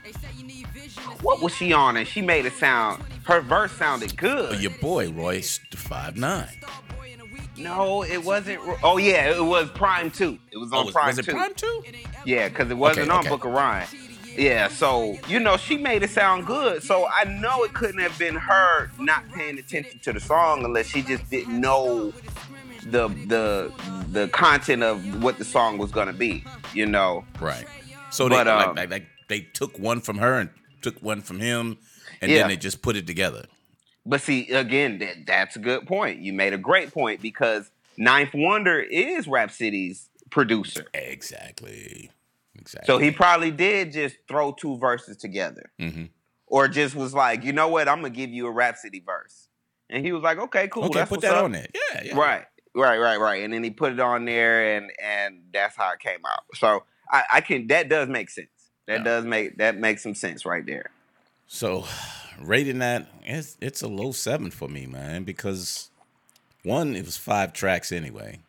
What 1.22 1.42
was 1.42 1.54
she 1.54 1.72
on? 1.72 1.96
And 1.96 2.06
she 2.06 2.22
made 2.22 2.46
it 2.46 2.54
sound. 2.54 3.02
Her 3.24 3.40
verse 3.40 3.72
sounded 3.72 4.16
good. 4.16 4.50
But 4.50 4.60
your 4.60 4.72
boy 4.80 5.10
Royce 5.10 5.60
five 5.74 6.16
nine. 6.16 6.48
no, 7.56 8.02
it 8.02 8.24
wasn't. 8.24 8.60
Oh 8.82 8.96
yeah, 8.96 9.36
it 9.36 9.44
was 9.44 9.68
Prime 9.70 10.10
Two. 10.10 10.38
It 10.50 10.56
was 10.56 10.72
on 10.72 10.78
Oh, 10.78 10.84
was, 10.86 10.94
Prime 10.94 11.06
was 11.08 11.18
it 11.18 11.24
Two. 11.26 11.32
Prime 11.32 11.54
Two? 11.54 11.82
Yeah, 12.24 12.48
because 12.48 12.70
it 12.70 12.76
wasn't 12.76 13.08
Okay, 13.08 13.12
on 13.14 13.20
okay. 13.20 13.28
Book 13.28 13.44
of 13.44 13.52
Ryan. 13.52 13.88
Yeah, 14.36 14.68
so 14.68 15.18
you 15.28 15.40
know 15.40 15.56
she 15.56 15.76
made 15.76 16.02
it 16.02 16.10
sound 16.10 16.46
good. 16.46 16.82
So 16.82 17.06
I 17.06 17.24
know 17.24 17.62
it 17.64 17.74
couldn't 17.74 18.00
have 18.00 18.16
been 18.18 18.36
her 18.36 18.90
not 18.98 19.30
paying 19.32 19.58
attention 19.58 19.98
to 20.00 20.12
the 20.12 20.20
song 20.20 20.64
unless 20.64 20.86
she 20.86 21.02
just 21.02 21.28
didn't 21.30 21.60
know 21.60 22.12
the 22.84 23.08
the 23.26 23.72
the 24.10 24.28
content 24.28 24.82
of 24.82 25.22
what 25.22 25.36
the 25.38 25.44
song 25.44 25.76
was 25.78 25.90
gonna 25.90 26.12
be. 26.14 26.44
You 26.72 26.86
know. 26.86 27.24
Right. 27.40 27.66
So 28.10 28.28
they 28.28 28.36
But, 28.36 28.46
like, 28.46 28.68
um, 28.68 28.74
like, 28.76 28.90
like 28.90 29.06
they 29.28 29.40
took 29.40 29.78
one 29.78 30.00
from 30.00 30.18
her 30.18 30.34
and 30.40 30.50
took 30.82 31.00
one 31.02 31.20
from 31.22 31.40
him, 31.40 31.78
and 32.20 32.30
Yeah. 32.30 32.38
then 32.40 32.48
they 32.48 32.56
just 32.56 32.82
put 32.82 32.96
it 32.96 33.06
together. 33.06 33.44
But 34.06 34.22
see, 34.22 34.50
again, 34.50 34.98
that, 34.98 35.26
that's 35.26 35.56
a 35.56 35.58
good 35.58 35.86
point. 35.86 36.20
You 36.20 36.32
made 36.32 36.52
a 36.54 36.58
great 36.58 36.92
point 36.92 37.20
because 37.20 37.70
Ninth 37.96 38.30
Wonder 38.34 38.80
is 38.80 39.28
Rapsody's 39.28 40.08
producer. 40.30 40.86
Exactly. 40.94 42.10
Exactly. 42.58 42.86
So 42.86 42.98
he 42.98 43.10
probably 43.10 43.50
did 43.50 43.92
just 43.92 44.16
throw 44.28 44.52
two 44.52 44.78
verses 44.78 45.16
together. 45.16 45.70
hmm 45.78 46.04
Or 46.46 46.66
just 46.68 46.94
was 46.94 47.14
like, 47.14 47.44
you 47.44 47.52
know 47.52 47.68
what, 47.68 47.88
I'm 47.88 47.98
gonna 47.98 48.10
give 48.10 48.30
you 48.30 48.46
a 48.46 48.50
Rhapsody 48.50 49.00
verse. 49.04 49.48
And 49.88 50.04
he 50.04 50.12
was 50.12 50.22
like, 50.22 50.38
okay, 50.38 50.68
cool. 50.68 50.84
okay, 50.84 51.00
that's 51.00 51.08
put 51.08 51.20
that 51.22 51.34
up. 51.34 51.44
on 51.44 51.52
there. 51.52 51.66
Yeah, 51.74 52.02
yeah. 52.04 52.16
Right, 52.16 52.44
right, 52.74 52.98
right, 52.98 53.18
right. 53.18 53.42
And 53.42 53.52
then 53.52 53.62
he 53.64 53.70
put 53.70 53.92
it 53.92 54.00
on 54.00 54.24
there 54.24 54.76
and 54.76 54.90
and 55.02 55.42
that's 55.52 55.76
how 55.76 55.92
it 55.92 56.00
came 56.00 56.20
out. 56.26 56.42
So 56.54 56.84
I, 57.10 57.24
I 57.34 57.40
can 57.40 57.66
that 57.68 57.88
does 57.88 58.08
make 58.08 58.30
sense. 58.30 58.48
That 58.86 59.04
does 59.04 59.24
make 59.24 59.58
that 59.58 59.76
makes 59.78 60.02
some 60.02 60.14
sense 60.14 60.44
right 60.44 60.64
there. 60.66 60.90
So 61.46 61.84
rating 62.40 62.78
that, 62.80 63.06
it's 63.22 63.56
it's 63.60 63.82
a 63.82 63.88
low 63.88 64.12
seven 64.12 64.50
for 64.50 64.68
me, 64.68 64.86
man, 64.86 65.24
because 65.24 65.90
one, 66.64 66.94
it 66.96 67.04
was 67.04 67.16
five 67.16 67.52
tracks 67.52 67.92
anyway. 67.92 68.40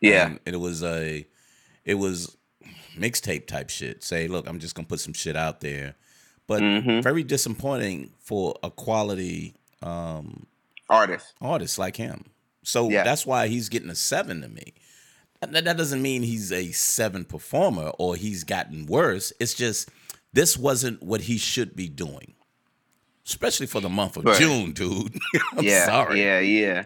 Yeah. 0.00 0.26
And 0.26 0.40
it 0.46 0.56
was 0.58 0.82
a 0.82 1.26
it 1.84 1.94
was 1.94 2.36
mixtape 2.96 3.46
type 3.46 3.70
shit. 3.70 4.02
Say, 4.02 4.26
look, 4.28 4.48
I'm 4.48 4.58
just 4.58 4.74
gonna 4.74 4.88
put 4.88 5.00
some 5.00 5.12
shit 5.12 5.36
out 5.36 5.60
there. 5.60 5.94
But 6.46 6.62
Mhm. 6.62 7.02
very 7.02 7.22
disappointing 7.22 8.10
for 8.18 8.54
a 8.62 8.70
quality 8.70 9.54
um 9.82 10.46
Artist. 10.88 11.34
artist 11.40 11.78
like 11.78 11.96
him. 11.96 12.24
So 12.62 12.88
Yeah. 12.90 13.04
that's 13.04 13.24
why 13.24 13.46
he's 13.48 13.68
getting 13.68 13.90
a 13.90 13.94
seven 13.94 14.42
to 14.42 14.48
me. 14.48 14.74
And 15.42 15.54
That, 15.54 15.64
that 15.64 15.76
doesn't 15.76 16.02
mean 16.02 16.22
he's 16.22 16.52
a 16.52 16.70
seven 16.72 17.24
performer 17.24 17.92
or 17.98 18.16
he's 18.16 18.44
gotten 18.44 18.86
worse. 18.86 19.32
It's 19.40 19.54
just 19.54 19.88
this 20.32 20.56
wasn't 20.56 21.02
what 21.02 21.22
he 21.22 21.38
should 21.38 21.74
be 21.74 21.88
doing, 21.88 22.34
especially 23.26 23.66
for 23.66 23.80
the 23.80 23.88
month 23.88 24.16
of 24.16 24.24
Right. 24.24 24.38
June, 24.38 24.72
dude. 24.72 25.18
I'm 25.56 25.64
yeah, 25.64 25.86
sorry. 25.86 26.22
yeah, 26.22 26.40
yeah. 26.40 26.84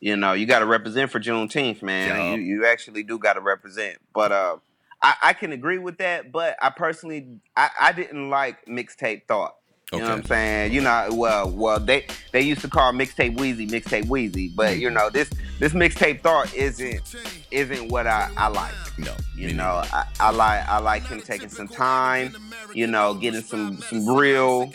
You 0.00 0.16
know, 0.16 0.32
you 0.34 0.44
got 0.46 0.58
to 0.58 0.66
represent 0.66 1.10
for 1.10 1.20
Juneteenth, 1.20 1.82
man. 1.82 2.08
Yeah. 2.08 2.34
You 2.34 2.40
you 2.42 2.66
actually 2.66 3.02
do 3.04 3.18
got 3.18 3.34
to 3.34 3.40
represent. 3.40 3.98
But 4.14 4.32
uh, 4.32 4.56
I, 5.00 5.14
I 5.22 5.32
can 5.32 5.52
agree 5.52 5.78
with 5.78 5.98
that. 5.98 6.30
But 6.32 6.56
I 6.60 6.70
personally, 6.70 7.38
I, 7.56 7.70
I 7.80 7.92
didn't 7.92 8.28
like 8.28 8.66
mixtape 8.66 9.26
thought. 9.26 9.56
You 9.92 10.00
know 10.00 10.04
what 10.06 10.18
I'm 10.18 10.24
saying? 10.24 10.72
You 10.72 10.80
know, 10.80 11.08
well, 11.12 11.50
well, 11.50 11.78
they 11.78 12.06
they 12.32 12.40
used 12.40 12.62
to 12.62 12.68
call 12.68 12.92
mixtape 12.92 13.36
Weezy 13.36 13.68
mixtape 13.68 14.06
Weezy, 14.06 14.50
but 14.54 14.78
you 14.78 14.90
know 14.90 15.08
this 15.10 15.30
this 15.60 15.72
mixtape 15.72 16.20
thought 16.20 16.52
isn't 16.54 17.14
isn't 17.52 17.88
what 17.92 18.06
I, 18.06 18.28
I 18.36 18.48
like. 18.48 18.72
No, 18.98 19.14
You 19.36 19.52
know, 19.52 19.82
I, 19.92 20.06
I 20.18 20.30
like 20.30 20.66
I 20.68 20.78
like 20.78 21.06
him 21.06 21.20
taking 21.20 21.48
some 21.48 21.68
time, 21.68 22.34
you 22.72 22.86
know, 22.88 23.14
getting 23.14 23.42
some 23.42 23.76
some 23.82 24.08
real 24.08 24.72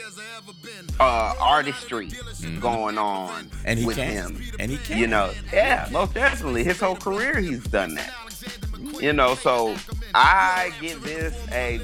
uh 0.99 1.33
artistry 1.39 2.09
going 2.61 2.97
on 2.97 3.49
and 3.65 3.79
he 3.79 3.85
with 3.85 3.97
can. 3.97 4.35
him. 4.35 4.41
And 4.59 4.71
he 4.71 4.77
can. 4.77 4.97
You 4.99 5.07
know, 5.07 5.33
yeah, 5.51 5.89
most 5.91 6.13
definitely. 6.13 6.63
His 6.63 6.79
whole 6.79 6.95
career 6.95 7.39
he's 7.39 7.63
done 7.65 7.95
that. 7.95 8.13
You 9.01 9.13
know, 9.13 9.35
so 9.35 9.75
I 10.13 10.71
give 10.79 11.01
this 11.03 11.35
a. 11.51 11.79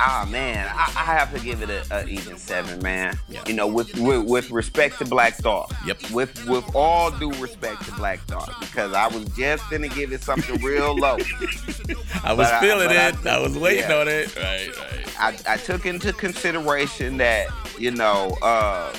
Ah 0.00 0.26
man, 0.28 0.66
I, 0.68 0.92
I, 0.96 1.04
have 1.04 1.32
to 1.32 1.38
give 1.38 1.62
it 1.62 1.70
a, 1.70 1.98
a 1.98 2.06
even 2.08 2.36
seven, 2.36 2.82
man. 2.82 3.16
Yeah. 3.28 3.44
You 3.46 3.54
know, 3.54 3.68
with, 3.68 3.96
with, 3.96 4.24
with 4.24 4.50
respect 4.50 4.98
to 4.98 5.04
Black 5.04 5.34
Thought. 5.34 5.72
Yep. 5.86 6.10
With 6.10 6.46
with 6.46 6.64
all 6.74 7.12
due 7.12 7.30
respect 7.34 7.84
to 7.84 7.92
Black 7.92 8.18
Thought, 8.22 8.58
because 8.60 8.92
I 8.92 9.06
was 9.06 9.24
just 9.36 9.68
gonna 9.70 9.88
give 9.88 10.12
it 10.12 10.22
something 10.22 10.60
real 10.62 10.96
low. 10.96 11.16
I 12.24 12.32
was 12.32 12.50
but 12.50 12.60
feeling 12.60 12.88
I, 12.88 13.08
it. 13.08 13.26
I, 13.26 13.36
I, 13.36 13.38
was 13.40 13.56
waiting 13.56 13.88
yeah. 13.88 13.96
on 13.96 14.08
it. 14.08 14.34
Right, 14.36 14.68
right. 14.76 15.20
I, 15.46 15.54
I 15.54 15.56
took 15.58 15.86
into 15.86 16.12
consideration 16.12 17.16
that 17.18 17.48
you 17.78 17.92
know 17.92 18.36
uh, 18.42 18.90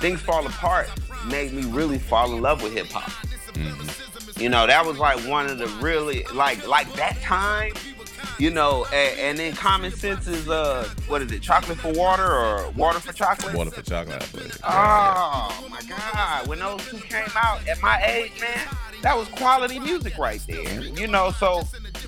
things 0.00 0.20
fall 0.20 0.46
apart 0.46 0.90
made 1.28 1.52
me 1.52 1.64
really 1.64 1.98
fall 1.98 2.34
in 2.34 2.42
love 2.42 2.62
with 2.62 2.74
hip 2.74 2.88
hop. 2.88 3.10
Mm-hmm. 3.54 4.40
You 4.42 4.48
know, 4.48 4.66
that 4.66 4.84
was 4.84 4.98
like 4.98 5.18
one 5.20 5.46
of 5.46 5.56
the 5.58 5.68
really 5.80 6.24
like 6.34 6.66
like 6.66 6.92
that 6.94 7.20
time 7.22 7.72
you 8.38 8.50
know, 8.50 8.84
and, 8.92 9.18
and, 9.18 9.38
then 9.38 9.54
common 9.54 9.92
sense 9.92 10.26
is 10.26 10.48
uh, 10.48 10.88
what 11.08 11.22
is 11.22 11.30
it? 11.32 11.42
Chocolate 11.42 11.78
for 11.78 11.92
water 11.92 12.26
or 12.26 12.70
water 12.72 13.00
for 13.00 13.12
chocolate? 13.12 13.54
Water 13.54 13.70
for 13.70 13.82
chocolate. 13.82 14.22
Oh 14.64 15.68
my 15.70 15.80
god! 15.88 16.46
When 16.46 16.58
those 16.58 16.84
two 16.88 16.98
came 16.98 17.28
out 17.36 17.66
at 17.68 17.80
my 17.82 18.02
age, 18.02 18.32
man, 18.40 18.66
that 19.02 19.16
was 19.16 19.28
quality 19.28 19.78
music 19.78 20.16
right 20.18 20.40
there. 20.48 20.82
You 20.82 21.06
know, 21.06 21.30
so 21.32 21.62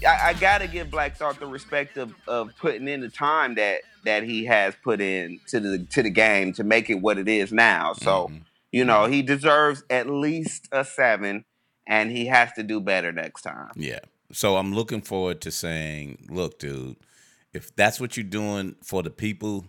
I, 0.06 0.30
I 0.30 0.32
gotta 0.34 0.66
give 0.66 0.90
Black 0.90 1.16
Thought 1.16 1.40
the 1.40 1.46
respect 1.46 1.96
of, 1.96 2.14
of 2.26 2.50
putting 2.58 2.88
in 2.88 3.00
the 3.00 3.08
time 3.08 3.54
that 3.56 3.82
that 4.04 4.22
he 4.22 4.44
has 4.44 4.74
put 4.82 5.00
in 5.00 5.40
to 5.48 5.60
the 5.60 5.78
to 5.90 6.02
the 6.02 6.10
game 6.10 6.52
to 6.54 6.64
make 6.64 6.90
it 6.90 6.96
what 6.96 7.18
it 7.18 7.28
is 7.28 7.52
now. 7.52 7.92
So, 7.94 8.28
mm-hmm. 8.28 8.38
you 8.72 8.84
know, 8.84 9.06
he 9.06 9.22
deserves 9.22 9.84
at 9.90 10.08
least 10.08 10.68
a 10.72 10.84
seven, 10.84 11.44
and 11.86 12.10
he 12.10 12.26
has 12.26 12.52
to 12.52 12.62
do 12.62 12.80
better 12.80 13.12
next 13.12 13.42
time. 13.42 13.70
Yeah. 13.76 14.00
So 14.32 14.56
I'm 14.56 14.74
looking 14.74 15.02
forward 15.02 15.40
to 15.42 15.50
saying, 15.50 16.26
look, 16.30 16.58
dude, 16.58 16.96
if 17.52 17.74
that's 17.76 18.00
what 18.00 18.16
you're 18.16 18.24
doing 18.24 18.76
for 18.82 19.02
the 19.02 19.10
people, 19.10 19.66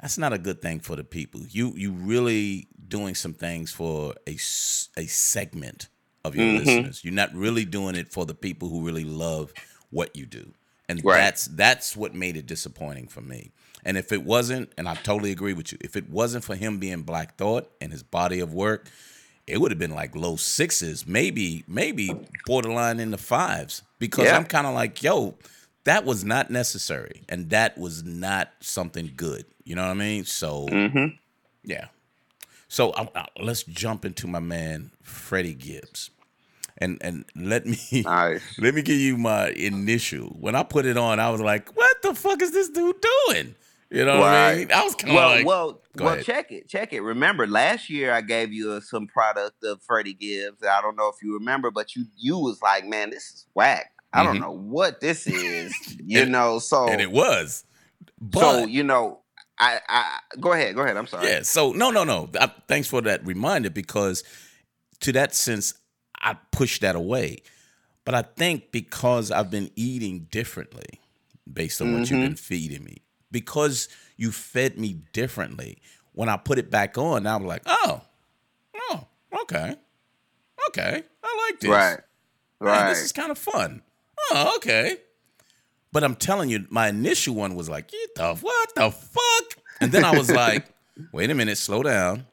that's 0.00 0.18
not 0.18 0.32
a 0.32 0.38
good 0.38 0.60
thing 0.60 0.80
for 0.80 0.96
the 0.96 1.04
people. 1.04 1.40
You 1.48 1.72
you 1.76 1.92
really 1.92 2.68
doing 2.88 3.14
some 3.14 3.32
things 3.32 3.72
for 3.72 4.14
a, 4.26 4.32
a 4.32 5.06
segment 5.06 5.88
of 6.24 6.36
your 6.36 6.46
mm-hmm. 6.46 6.64
listeners. 6.64 7.04
You're 7.04 7.14
not 7.14 7.34
really 7.34 7.64
doing 7.64 7.94
it 7.94 8.12
for 8.12 8.26
the 8.26 8.34
people 8.34 8.68
who 8.68 8.84
really 8.84 9.04
love 9.04 9.52
what 9.90 10.14
you 10.16 10.26
do. 10.26 10.52
And 10.88 11.02
right. 11.04 11.18
that's 11.18 11.46
that's 11.46 11.96
what 11.96 12.14
made 12.14 12.36
it 12.36 12.46
disappointing 12.46 13.08
for 13.08 13.20
me. 13.20 13.52
And 13.84 13.96
if 13.96 14.12
it 14.12 14.24
wasn't, 14.24 14.72
and 14.76 14.88
I 14.88 14.94
totally 14.94 15.32
agree 15.32 15.54
with 15.54 15.72
you, 15.72 15.78
if 15.80 15.96
it 15.96 16.08
wasn't 16.10 16.44
for 16.44 16.54
him 16.54 16.78
being 16.78 17.02
Black 17.02 17.36
Thought 17.36 17.70
and 17.80 17.90
his 17.90 18.02
body 18.02 18.40
of 18.40 18.52
work, 18.52 18.88
it 19.46 19.60
would 19.60 19.70
have 19.70 19.78
been 19.78 19.94
like 19.94 20.14
low 20.14 20.36
sixes, 20.36 21.06
maybe, 21.06 21.64
maybe 21.66 22.10
borderline 22.46 23.00
in 23.00 23.10
the 23.10 23.18
fives. 23.18 23.82
Because 23.98 24.26
yeah. 24.26 24.36
I'm 24.36 24.44
kind 24.44 24.66
of 24.66 24.74
like, 24.74 25.02
yo, 25.02 25.34
that 25.84 26.04
was 26.04 26.24
not 26.24 26.50
necessary, 26.50 27.22
and 27.28 27.50
that 27.50 27.76
was 27.76 28.04
not 28.04 28.50
something 28.60 29.12
good. 29.16 29.44
You 29.64 29.76
know 29.76 29.82
what 29.82 29.90
I 29.90 29.94
mean? 29.94 30.24
So, 30.24 30.66
mm-hmm. 30.66 31.16
yeah. 31.64 31.86
So 32.68 32.90
uh, 32.90 33.06
uh, 33.14 33.24
let's 33.40 33.64
jump 33.64 34.04
into 34.04 34.26
my 34.26 34.40
man 34.40 34.92
Freddie 35.02 35.54
Gibbs, 35.54 36.10
and 36.78 36.98
and 37.02 37.24
let 37.36 37.66
me 37.66 37.78
nice. 38.02 38.42
let 38.58 38.74
me 38.74 38.82
give 38.82 38.96
you 38.96 39.18
my 39.18 39.50
initial. 39.50 40.28
When 40.28 40.54
I 40.54 40.62
put 40.62 40.86
it 40.86 40.96
on, 40.96 41.20
I 41.20 41.28
was 41.30 41.40
like, 41.40 41.76
"What 41.76 42.00
the 42.02 42.14
fuck 42.14 42.40
is 42.40 42.52
this 42.52 42.70
dude 42.70 42.96
doing?" 43.28 43.54
You 43.92 44.06
know 44.06 44.12
right. 44.12 44.20
what 44.20 44.28
I 44.28 44.54
mean? 44.54 44.72
I 44.72 44.84
was 44.84 44.94
kind 44.94 45.10
of 45.10 45.16
well, 45.16 45.28
like, 45.28 45.46
well, 45.46 45.82
well. 45.96 46.12
Ahead. 46.14 46.24
Check 46.24 46.50
it, 46.50 46.66
check 46.66 46.94
it. 46.94 47.02
Remember, 47.02 47.46
last 47.46 47.90
year 47.90 48.10
I 48.10 48.22
gave 48.22 48.50
you 48.50 48.80
some 48.80 49.06
product 49.06 49.62
of 49.64 49.82
Freddie 49.82 50.14
Gibbs. 50.14 50.62
I 50.64 50.80
don't 50.80 50.96
know 50.96 51.08
if 51.08 51.22
you 51.22 51.34
remember, 51.34 51.70
but 51.70 51.94
you 51.94 52.06
you 52.16 52.38
was 52.38 52.62
like, 52.62 52.86
man, 52.86 53.10
this 53.10 53.24
is 53.24 53.46
whack. 53.52 53.92
I 54.10 54.22
don't 54.22 54.36
mm-hmm. 54.36 54.44
know 54.44 54.52
what 54.52 55.00
this 55.00 55.26
is. 55.26 55.74
You 56.04 56.22
and, 56.22 56.32
know, 56.32 56.58
so 56.58 56.88
and 56.88 57.00
it 57.00 57.12
was. 57.12 57.64
But, 58.20 58.40
so 58.40 58.66
you 58.66 58.82
know, 58.82 59.20
I, 59.58 59.78
I 59.88 60.18
go 60.40 60.52
ahead, 60.52 60.74
go 60.74 60.82
ahead. 60.82 60.96
I'm 60.96 61.06
sorry. 61.06 61.28
Yeah. 61.28 61.42
So 61.42 61.72
no, 61.72 61.90
no, 61.90 62.02
no. 62.04 62.28
I, 62.40 62.50
thanks 62.68 62.88
for 62.88 63.02
that 63.02 63.24
reminder 63.26 63.70
because 63.70 64.24
to 65.00 65.12
that 65.12 65.34
sense, 65.34 65.74
I 66.20 66.36
pushed 66.50 66.80
that 66.80 66.96
away. 66.96 67.42
But 68.04 68.14
I 68.14 68.22
think 68.22 68.72
because 68.72 69.30
I've 69.30 69.50
been 69.50 69.70
eating 69.76 70.28
differently 70.30 71.00
based 71.50 71.80
on 71.80 71.88
mm-hmm. 71.88 71.98
what 72.00 72.10
you've 72.10 72.18
mm-hmm. 72.18 72.28
been 72.28 72.36
feeding 72.36 72.84
me 72.84 73.02
because 73.32 73.88
you 74.16 74.30
fed 74.30 74.78
me 74.78 75.00
differently. 75.12 75.78
When 76.12 76.28
I 76.28 76.36
put 76.36 76.58
it 76.58 76.70
back 76.70 76.98
on, 76.98 77.26
I'm 77.26 77.46
like, 77.46 77.62
oh, 77.66 78.02
oh, 78.76 79.06
okay, 79.42 79.74
okay, 80.68 81.02
I 81.24 81.48
like 81.48 81.60
this. 81.60 81.70
Right, 81.70 81.98
right. 82.60 82.80
Man, 82.80 82.88
this 82.90 83.02
is 83.02 83.12
kind 83.12 83.30
of 83.30 83.38
fun. 83.38 83.82
Oh, 84.30 84.54
okay. 84.56 84.98
But 85.90 86.04
I'm 86.04 86.14
telling 86.14 86.48
you, 86.48 86.66
my 86.70 86.88
initial 86.88 87.34
one 87.34 87.54
was 87.54 87.68
like, 87.68 87.92
you 87.92 88.06
the 88.14 88.34
what 88.34 88.74
the 88.74 88.90
fuck? 88.90 89.58
And 89.80 89.90
then 89.90 90.04
I 90.04 90.16
was 90.16 90.30
like, 90.34 90.66
wait 91.12 91.30
a 91.30 91.34
minute, 91.34 91.58
slow 91.58 91.82
down. 91.82 92.26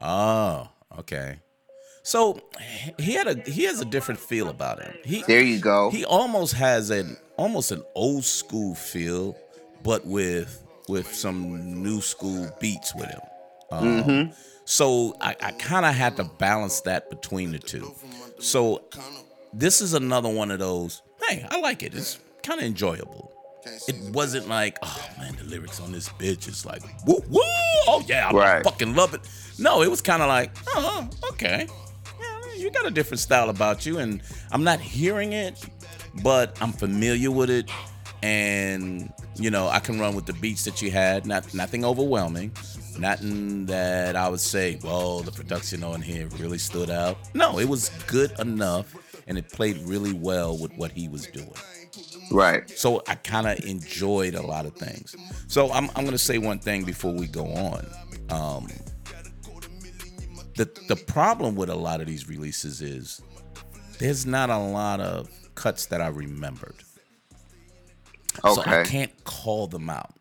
Oh, 0.00 0.68
okay. 0.98 1.40
So 2.02 2.38
he 3.00 3.14
had 3.14 3.26
a 3.26 3.50
he 3.50 3.64
has 3.64 3.80
a 3.80 3.84
different 3.84 4.20
feel 4.20 4.48
about 4.48 4.80
him. 4.80 4.94
He 5.04 5.22
there 5.26 5.42
you 5.42 5.58
go. 5.58 5.90
He 5.90 6.04
almost 6.04 6.52
has 6.54 6.90
an 6.90 7.16
almost 7.36 7.72
an 7.72 7.82
old 7.96 8.24
school 8.24 8.76
feel 8.76 9.36
but 9.82 10.06
with 10.06 10.62
with 10.88 11.12
some 11.12 11.82
new 11.82 12.00
school 12.00 12.48
beats 12.60 12.94
with 12.94 13.08
him. 13.08 13.20
Um, 13.70 13.84
mm-hmm. 13.84 14.32
So 14.64 15.16
I, 15.20 15.36
I 15.40 15.52
kind 15.52 15.84
of 15.84 15.94
had 15.94 16.16
to 16.16 16.24
balance 16.24 16.80
that 16.82 17.10
between 17.10 17.52
the 17.52 17.58
two. 17.58 17.94
So 18.38 18.84
this 19.52 19.80
is 19.80 19.94
another 19.94 20.28
one 20.28 20.50
of 20.50 20.58
those. 20.58 21.02
Hey, 21.26 21.46
I 21.50 21.60
like 21.60 21.82
it. 21.82 21.94
It's 21.94 22.18
kind 22.42 22.60
of 22.60 22.66
enjoyable. 22.66 23.32
It 23.88 23.96
wasn't 24.14 24.48
like, 24.48 24.78
oh 24.82 25.10
man, 25.18 25.34
the 25.36 25.44
lyrics 25.44 25.80
on 25.80 25.90
this 25.90 26.08
bitch 26.10 26.48
is 26.48 26.64
like, 26.64 26.82
woo 27.04 27.20
woo. 27.28 27.40
Oh 27.88 28.04
yeah, 28.06 28.28
I 28.28 28.32
right. 28.32 28.64
fucking 28.64 28.94
love 28.94 29.12
it. 29.14 29.22
No, 29.58 29.82
it 29.82 29.90
was 29.90 30.00
kind 30.00 30.22
of 30.22 30.28
like, 30.28 30.52
oh 30.68 31.08
okay, 31.30 31.66
yeah, 32.20 32.54
you 32.54 32.70
got 32.70 32.86
a 32.86 32.90
different 32.90 33.18
style 33.18 33.50
about 33.50 33.84
you, 33.84 33.98
and 33.98 34.22
I'm 34.52 34.62
not 34.62 34.80
hearing 34.80 35.32
it, 35.32 35.60
but 36.22 36.56
I'm 36.60 36.72
familiar 36.72 37.32
with 37.32 37.50
it 37.50 37.68
and 38.22 39.12
you 39.36 39.50
know 39.50 39.68
I 39.68 39.80
can 39.80 39.98
run 39.98 40.14
with 40.14 40.26
the 40.26 40.32
beats 40.34 40.64
that 40.64 40.82
you 40.82 40.90
had. 40.90 41.26
Not 41.26 41.52
nothing 41.54 41.84
overwhelming, 41.84 42.52
nothing 42.98 43.66
that 43.66 44.16
I 44.16 44.28
would 44.28 44.40
say, 44.40 44.78
well, 44.82 45.20
the 45.20 45.32
production 45.32 45.84
on 45.84 46.00
here 46.00 46.28
really 46.38 46.58
stood 46.58 46.90
out. 46.90 47.18
No, 47.34 47.58
it 47.58 47.68
was 47.68 47.90
good 48.06 48.32
enough, 48.38 48.94
and 49.26 49.38
it 49.38 49.50
played 49.50 49.78
really 49.86 50.12
well 50.12 50.56
with 50.56 50.72
what 50.76 50.92
he 50.92 51.08
was 51.08 51.26
doing. 51.26 51.52
Right. 52.30 52.68
So 52.70 53.02
I 53.06 53.14
kind 53.14 53.46
of 53.46 53.64
enjoyed 53.64 54.34
a 54.34 54.42
lot 54.42 54.66
of 54.66 54.74
things. 54.74 55.14
So 55.46 55.70
I'm 55.72 55.90
I'm 55.96 56.04
gonna 56.04 56.18
say 56.18 56.38
one 56.38 56.58
thing 56.58 56.84
before 56.84 57.12
we 57.12 57.26
go 57.26 57.46
on. 57.46 57.86
Um, 58.30 58.68
the 60.56 60.68
the 60.88 60.96
problem 60.96 61.54
with 61.54 61.68
a 61.70 61.74
lot 61.74 62.00
of 62.00 62.06
these 62.06 62.28
releases 62.28 62.80
is 62.80 63.20
there's 63.98 64.26
not 64.26 64.50
a 64.50 64.58
lot 64.58 65.00
of 65.00 65.28
cuts 65.54 65.86
that 65.86 66.00
I 66.00 66.08
remembered. 66.08 66.76
Okay. 68.44 68.62
So 68.62 68.62
I 68.62 68.84
can't 68.84 69.24
call 69.24 69.66
them 69.66 69.90
out. 69.90 70.14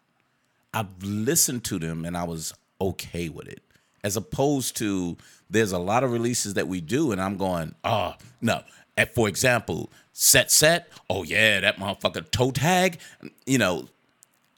I've 0.74 1.02
listened 1.02 1.64
to 1.66 1.80
them 1.80 2.06
and 2.06 2.18
I 2.18 2.24
was 2.24 2.54
okay 2.82 3.30
with 3.30 3.48
it. 3.48 3.62
As 4.04 4.18
opposed 4.18 4.78
to 4.78 5.18
there's 5.50 5.72
a 5.72 5.80
lot 5.80 6.04
of 6.04 6.12
releases 6.12 6.56
that 6.56 6.68
we 6.68 6.82
do 6.82 7.12
and 7.12 7.22
I'm 7.22 7.38
going, 7.38 7.76
oh 7.84 8.16
no. 8.42 8.62
And 8.98 9.10
for 9.10 9.28
example, 9.28 9.90
set 10.14 10.52
set, 10.52 10.90
oh 11.10 11.24
yeah, 11.24 11.60
that 11.60 11.78
motherfucker 11.78 12.30
toe 12.32 12.52
tag. 12.52 13.00
You 13.46 13.58
know, 13.58 13.88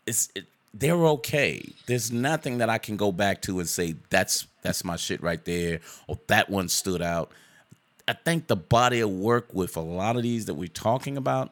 it's 0.05 0.29
it, 0.35 0.45
they're 0.73 1.05
okay. 1.07 1.63
There's 1.87 2.11
nothing 2.11 2.59
that 2.59 2.69
I 2.69 2.77
can 2.77 2.97
go 2.97 3.11
back 3.11 3.41
to 3.43 3.59
and 3.59 3.67
say 3.67 3.95
that's 4.09 4.47
that's 4.61 4.83
my 4.83 4.95
shit 4.95 5.21
right 5.21 5.43
there, 5.45 5.79
or 6.07 6.19
that 6.27 6.49
one 6.49 6.69
stood 6.69 7.01
out. 7.01 7.31
I 8.07 8.13
think 8.13 8.47
the 8.47 8.55
body 8.55 9.01
of 9.01 9.09
work 9.09 9.53
with 9.53 9.75
a 9.75 9.81
lot 9.81 10.15
of 10.15 10.23
these 10.23 10.45
that 10.45 10.53
we're 10.53 10.67
talking 10.67 11.17
about, 11.17 11.51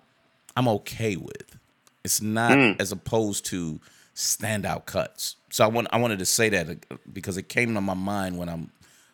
I'm 0.56 0.68
okay 0.68 1.16
with. 1.16 1.58
It's 2.06 2.22
not 2.22 2.52
mm. 2.52 2.80
as 2.80 2.92
opposed 2.92 3.46
to 3.48 3.82
standout 4.16 4.86
cuts. 4.86 5.36
So 5.50 5.66
I 5.66 5.68
want 5.68 5.88
I 5.92 5.98
wanted 5.98 6.20
to 6.20 6.26
say 6.26 6.50
that 6.50 6.70
uh, 6.70 6.96
because 7.12 7.36
it 7.38 7.50
came 7.50 7.74
to 7.74 7.82
my 7.82 7.94
mind 7.94 8.38
when 8.38 8.48
I'm 8.48 8.72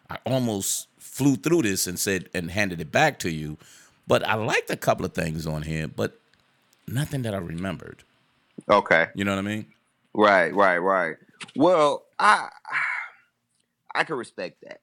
I 0.09 0.17
almost 0.25 0.87
flew 0.99 1.35
through 1.35 1.63
this 1.63 1.87
and 1.87 1.97
said 1.97 2.29
and 2.33 2.51
handed 2.51 2.79
it 2.81 2.91
back 2.91 3.17
to 3.19 3.31
you. 3.31 3.57
But 4.07 4.27
I 4.27 4.35
liked 4.35 4.69
a 4.69 4.77
couple 4.77 5.05
of 5.05 5.13
things 5.13 5.47
on 5.47 5.61
here, 5.61 5.87
but 5.87 6.19
nothing 6.87 7.21
that 7.21 7.33
I 7.33 7.37
remembered. 7.37 8.03
Okay. 8.69 9.07
You 9.15 9.23
know 9.23 9.31
what 9.31 9.39
I 9.39 9.47
mean? 9.47 9.65
Right, 10.13 10.53
right, 10.53 10.77
right. 10.77 11.15
Well, 11.55 12.03
I 12.19 12.49
I 13.95 14.03
can 14.03 14.17
respect 14.17 14.63
that. 14.67 14.81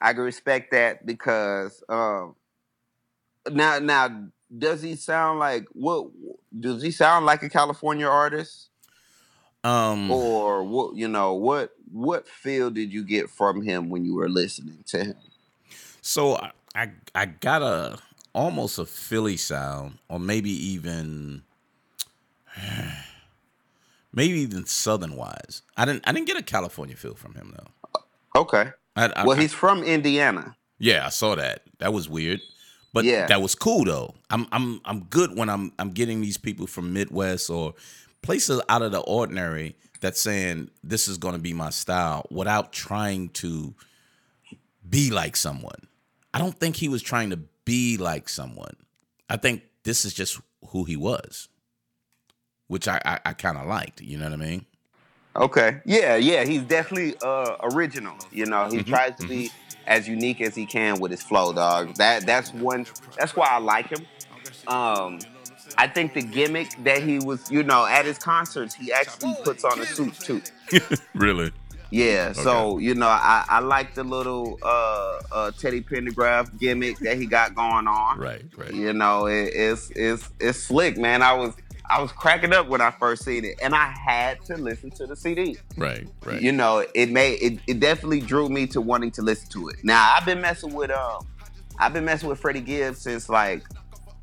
I 0.00 0.12
can 0.12 0.22
respect 0.22 0.72
that 0.72 1.06
because 1.06 1.82
um 1.88 2.34
now 3.50 3.78
now 3.78 4.28
does 4.56 4.82
he 4.82 4.96
sound 4.96 5.38
like 5.38 5.66
what? 5.72 6.08
Does 6.58 6.82
he 6.82 6.90
sound 6.90 7.26
like 7.26 7.42
a 7.42 7.48
California 7.48 8.06
artist? 8.06 8.68
Um, 9.62 10.10
or 10.10 10.62
what? 10.62 10.96
You 10.96 11.08
know 11.08 11.34
what? 11.34 11.72
What 11.90 12.28
feel 12.28 12.70
did 12.70 12.92
you 12.92 13.02
get 13.04 13.30
from 13.30 13.62
him 13.62 13.88
when 13.88 14.04
you 14.04 14.14
were 14.14 14.28
listening 14.28 14.84
to 14.88 15.04
him? 15.04 15.16
So 16.02 16.36
I 16.36 16.50
I, 16.74 16.90
I 17.14 17.26
got 17.26 17.62
a 17.62 17.98
almost 18.34 18.78
a 18.78 18.84
Philly 18.84 19.36
sound, 19.36 19.98
or 20.08 20.18
maybe 20.18 20.50
even 20.50 21.42
maybe 24.12 24.38
even 24.40 24.66
Southern 24.66 25.16
wise. 25.16 25.62
I 25.76 25.84
didn't 25.84 26.06
I 26.06 26.12
didn't 26.12 26.26
get 26.26 26.36
a 26.36 26.42
California 26.42 26.96
feel 26.96 27.14
from 27.14 27.34
him 27.34 27.54
though. 27.56 28.00
Okay. 28.40 28.70
I, 28.96 29.12
I, 29.16 29.24
Well, 29.24 29.36
he's 29.36 29.52
from 29.52 29.82
Indiana. 29.82 30.56
yeah, 30.78 31.06
I 31.06 31.08
saw 31.08 31.34
that. 31.36 31.62
That 31.78 31.92
was 31.92 32.08
weird, 32.08 32.40
but 32.94 33.04
Yeah. 33.04 33.26
that 33.26 33.42
was 33.42 33.54
cool 33.54 33.84
though. 33.84 34.14
I'm 34.30 34.46
I'm 34.52 34.80
I'm 34.86 35.00
good 35.04 35.36
when 35.36 35.50
I'm 35.50 35.72
I'm 35.78 35.90
getting 35.90 36.22
these 36.22 36.38
people 36.38 36.66
from 36.66 36.92
Midwest 36.94 37.50
or 37.50 37.74
places 38.22 38.62
out 38.70 38.80
of 38.80 38.92
the 38.92 39.00
ordinary 39.00 39.76
that's 40.00 40.20
saying 40.20 40.70
this 40.82 41.08
is 41.08 41.18
going 41.18 41.34
to 41.34 41.40
be 41.40 41.52
my 41.52 41.70
style 41.70 42.24
without 42.30 42.72
trying 42.72 43.28
to 43.30 43.74
be 44.88 45.10
like 45.10 45.36
someone. 45.36 45.88
I 46.32 46.38
don't 46.38 46.58
think 46.58 46.76
he 46.76 46.88
was 46.88 47.02
trying 47.02 47.30
to 47.30 47.38
be 47.64 47.96
like 47.98 48.28
someone. 48.28 48.76
I 49.28 49.36
think 49.36 49.62
this 49.82 50.04
is 50.04 50.14
just 50.14 50.40
who 50.68 50.84
he 50.84 50.96
was, 50.96 51.48
which 52.68 52.86
I 52.86 53.00
I, 53.04 53.18
I 53.26 53.32
kind 53.34 53.58
of 53.58 53.66
liked. 53.66 54.00
You 54.00 54.18
know 54.18 54.24
what 54.24 54.32
I 54.34 54.36
mean? 54.36 54.66
Okay. 55.36 55.80
Yeah, 55.84 56.14
yeah. 56.14 56.44
He's 56.44 56.62
definitely 56.62 57.16
uh, 57.20 57.56
original. 57.62 58.16
You 58.30 58.46
know, 58.46 58.70
he 58.70 58.84
tries 58.84 59.16
to 59.16 59.26
be 59.26 59.50
as 59.86 60.08
unique 60.08 60.40
as 60.40 60.54
he 60.54 60.66
can 60.66 61.00
with 61.00 61.10
his 61.10 61.22
flow, 61.22 61.52
dog. 61.52 61.94
That 61.96 62.26
that's 62.26 62.52
one. 62.52 62.86
That's 63.18 63.36
why 63.36 63.48
I 63.48 63.58
like 63.58 63.88
him. 63.88 64.06
Um, 64.66 65.18
I 65.76 65.88
think 65.88 66.14
the 66.14 66.22
gimmick 66.22 66.68
that 66.84 67.02
he 67.02 67.18
was, 67.18 67.50
you 67.50 67.62
know, 67.62 67.86
at 67.86 68.04
his 68.04 68.18
concerts, 68.18 68.74
he 68.74 68.92
actually 68.92 69.34
puts 69.44 69.64
on 69.64 69.80
a 69.80 69.86
suit 69.86 70.14
too. 70.14 70.42
really? 71.14 71.52
Yeah, 71.90 72.32
so 72.32 72.78
you 72.78 72.94
know, 72.94 73.06
I, 73.06 73.44
I 73.48 73.60
like 73.60 73.94
the 73.94 74.02
little 74.02 74.58
uh, 74.64 75.20
uh, 75.30 75.50
Teddy 75.52 75.80
Pendergrass 75.80 76.58
gimmick 76.58 76.98
that 76.98 77.16
he 77.16 77.26
got 77.26 77.54
going 77.54 77.86
on. 77.86 78.18
Right, 78.18 78.42
right. 78.56 78.74
You 78.74 78.92
know, 78.92 79.26
it, 79.26 79.52
it's 79.54 79.90
it's 79.90 80.28
it's 80.40 80.58
slick, 80.58 80.98
man. 80.98 81.22
I 81.22 81.34
was 81.34 81.54
I 81.88 82.00
was 82.00 82.12
cracking 82.12 82.52
up 82.52 82.68
when 82.68 82.80
I 82.80 82.90
first 82.90 83.24
seen 83.24 83.44
it, 83.44 83.58
and 83.62 83.74
I 83.74 83.90
had 83.92 84.42
to 84.46 84.56
listen 84.56 84.90
to 84.92 85.06
the 85.06 85.14
CD. 85.14 85.58
Right, 85.76 86.06
right. 86.24 86.40
You 86.40 86.52
know, 86.52 86.84
it 86.94 87.10
made 87.10 87.42
it, 87.42 87.58
it 87.66 87.80
definitely 87.80 88.20
drew 88.20 88.48
me 88.48 88.66
to 88.68 88.80
wanting 88.80 89.10
to 89.12 89.22
listen 89.22 89.50
to 89.50 89.68
it. 89.68 89.76
Now 89.82 90.14
I've 90.16 90.24
been 90.24 90.40
messing 90.40 90.72
with 90.72 90.90
um, 90.90 91.26
I've 91.78 91.92
been 91.92 92.04
messing 92.04 92.28
with 92.28 92.40
Freddie 92.40 92.60
Gibbs 92.60 93.00
since 93.00 93.28
like 93.28 93.64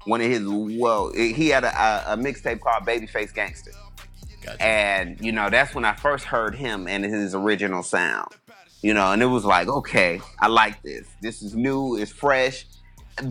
one 0.05 0.21
of 0.21 0.27
his 0.27 0.47
well, 0.47 1.11
he 1.13 1.49
had 1.49 1.63
a, 1.63 1.67
a, 1.67 2.13
a 2.13 2.17
mixtape 2.17 2.61
called 2.61 2.83
Babyface 2.85 3.33
Gangster. 3.33 3.71
Gotcha. 4.41 4.63
And, 4.63 5.23
you 5.23 5.31
know, 5.31 5.49
that's 5.49 5.75
when 5.75 5.85
I 5.85 5.93
first 5.95 6.25
heard 6.25 6.55
him 6.55 6.87
and 6.87 7.03
his 7.03 7.35
original 7.35 7.83
sound. 7.83 8.29
You 8.81 8.95
know, 8.95 9.11
and 9.11 9.21
it 9.21 9.27
was 9.27 9.45
like, 9.45 9.67
okay, 9.67 10.21
I 10.39 10.47
like 10.47 10.81
this. 10.81 11.07
This 11.21 11.43
is 11.43 11.55
new, 11.55 11.97
it's 11.97 12.11
fresh. 12.11 12.65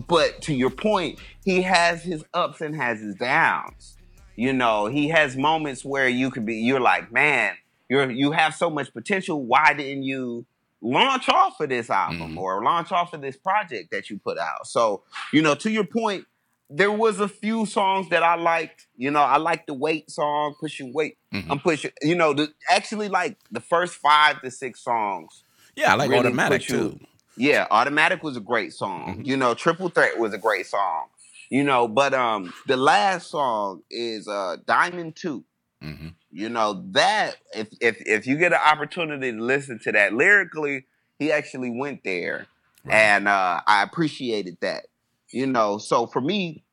But 0.07 0.41
to 0.43 0.53
your 0.53 0.69
point, 0.69 1.19
he 1.43 1.61
has 1.63 2.01
his 2.01 2.23
ups 2.33 2.61
and 2.61 2.73
has 2.73 3.01
his 3.01 3.15
downs. 3.15 3.97
You 4.41 4.53
know, 4.53 4.87
he 4.87 5.09
has 5.09 5.35
moments 5.37 5.85
where 5.85 6.09
you 6.09 6.31
could 6.31 6.45
be 6.47 6.55
you're 6.55 6.79
like, 6.79 7.11
man, 7.11 7.53
you're 7.89 8.09
you 8.09 8.31
have 8.31 8.55
so 8.55 8.69
much 8.71 8.91
potential. 8.91 9.43
Why 9.43 9.73
didn't 9.73 10.01
you 10.03 10.45
launch 10.81 11.29
off 11.29 11.59
of 11.59 11.69
this 11.69 11.91
album 11.91 12.33
Mhm. 12.33 12.37
or 12.37 12.63
launch 12.63 12.91
off 12.91 13.13
of 13.13 13.21
this 13.21 13.37
project 13.37 13.91
that 13.91 14.09
you 14.09 14.17
put 14.17 14.39
out? 14.39 14.65
So, 14.65 15.03
you 15.31 15.43
know, 15.43 15.53
to 15.55 15.69
your 15.69 15.83
point, 15.83 16.25
there 16.71 16.91
was 16.91 17.19
a 17.19 17.27
few 17.27 17.67
songs 17.67 18.09
that 18.09 18.23
I 18.23 18.33
liked. 18.35 18.87
You 18.97 19.11
know, 19.11 19.21
I 19.21 19.37
like 19.37 19.67
the 19.67 19.75
weight 19.75 20.09
song, 20.09 20.55
pushing 20.59 20.91
weight. 20.91 21.17
Mhm. 21.31 21.45
I'm 21.51 21.59
pushing. 21.59 21.91
You 22.01 22.15
know, 22.15 22.33
the, 22.33 22.51
actually, 22.69 23.09
like 23.09 23.37
the 23.51 23.59
first 23.59 23.93
five 23.95 24.41
to 24.41 24.49
six 24.49 24.79
songs. 24.79 25.43
Yeah, 25.75 25.91
I 25.91 25.95
like 25.97 26.09
really 26.09 26.21
automatic 26.27 26.67
you- 26.67 26.75
too. 26.77 26.99
Yeah, 27.37 27.67
automatic 27.69 28.23
was 28.23 28.35
a 28.37 28.41
great 28.41 28.73
song. 28.73 29.17
Mhm. 29.19 29.25
You 29.27 29.37
know, 29.37 29.53
triple 29.53 29.89
threat 29.89 30.17
was 30.17 30.33
a 30.33 30.37
great 30.37 30.65
song. 30.65 31.05
You 31.51 31.65
know, 31.65 31.89
but 31.89 32.13
um, 32.13 32.53
the 32.65 32.77
last 32.77 33.29
song 33.29 33.81
is 33.91 34.25
uh 34.27 34.55
Diamond 34.65 35.17
Two. 35.17 35.43
hmm 35.81 36.07
You 36.31 36.47
know 36.47 36.85
that 36.91 37.35
if 37.53 37.67
if 37.81 38.01
if 38.05 38.25
you 38.25 38.37
get 38.37 38.53
an 38.53 38.59
opportunity 38.65 39.33
to 39.33 39.37
listen 39.43 39.77
to 39.83 39.91
that 39.91 40.13
lyrically, 40.13 40.85
he 41.19 41.29
actually 41.31 41.69
went 41.69 42.05
there, 42.05 42.47
Right. 42.85 42.95
and 42.95 43.27
uh, 43.27 43.59
I 43.67 43.83
appreciated 43.83 44.57
that. 44.61 44.85
You 45.29 45.45
know, 45.45 45.77
so 45.77 46.07
for 46.07 46.21
me, 46.21 46.63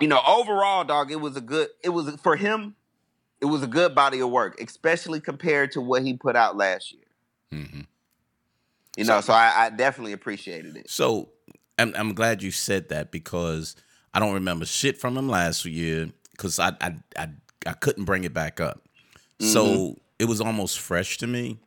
you 0.00 0.08
know, 0.08 0.20
overall, 0.26 0.84
dog, 0.84 1.12
it 1.12 1.20
was 1.20 1.36
a 1.36 1.40
good. 1.40 1.68
It 1.84 1.90
was 1.90 2.12
for 2.20 2.34
him. 2.34 2.74
It 3.40 3.46
was 3.46 3.62
a 3.62 3.68
good 3.68 3.94
body 3.94 4.18
of 4.18 4.30
work, 4.30 4.60
especially 4.60 5.20
compared 5.20 5.70
to 5.72 5.80
what 5.80 6.02
he 6.02 6.14
put 6.14 6.34
out 6.34 6.56
last 6.56 6.92
year. 6.92 7.04
hmm 7.52 7.82
You 8.96 9.04
know, 9.04 9.20
so 9.20 9.32
I, 9.32 9.66
I 9.66 9.70
definitely 9.70 10.14
appreciated 10.14 10.76
it. 10.76 10.90
So 10.90 11.28
I'm 11.78 11.94
I'm 11.96 12.14
glad 12.14 12.42
you 12.42 12.50
said 12.50 12.88
that 12.90 13.10
because 13.10 13.76
I 14.14 14.20
don't 14.20 14.34
remember 14.34 14.66
shit 14.66 14.98
from 14.98 15.16
him 15.16 15.28
last 15.28 15.64
year 15.64 16.10
because 16.32 16.58
I, 16.58 16.72
I 16.80 16.94
I 17.16 17.28
I 17.66 17.72
couldn't 17.72 18.04
bring 18.04 18.24
it 18.24 18.34
back 18.34 18.60
up. 18.60 18.82
So 19.40 19.64
Mm-hmm. 19.64 19.98
it 20.18 20.24
was 20.26 20.40
almost 20.40 20.80
fresh 20.80 21.18
to 21.18 21.26
me. 21.26 21.58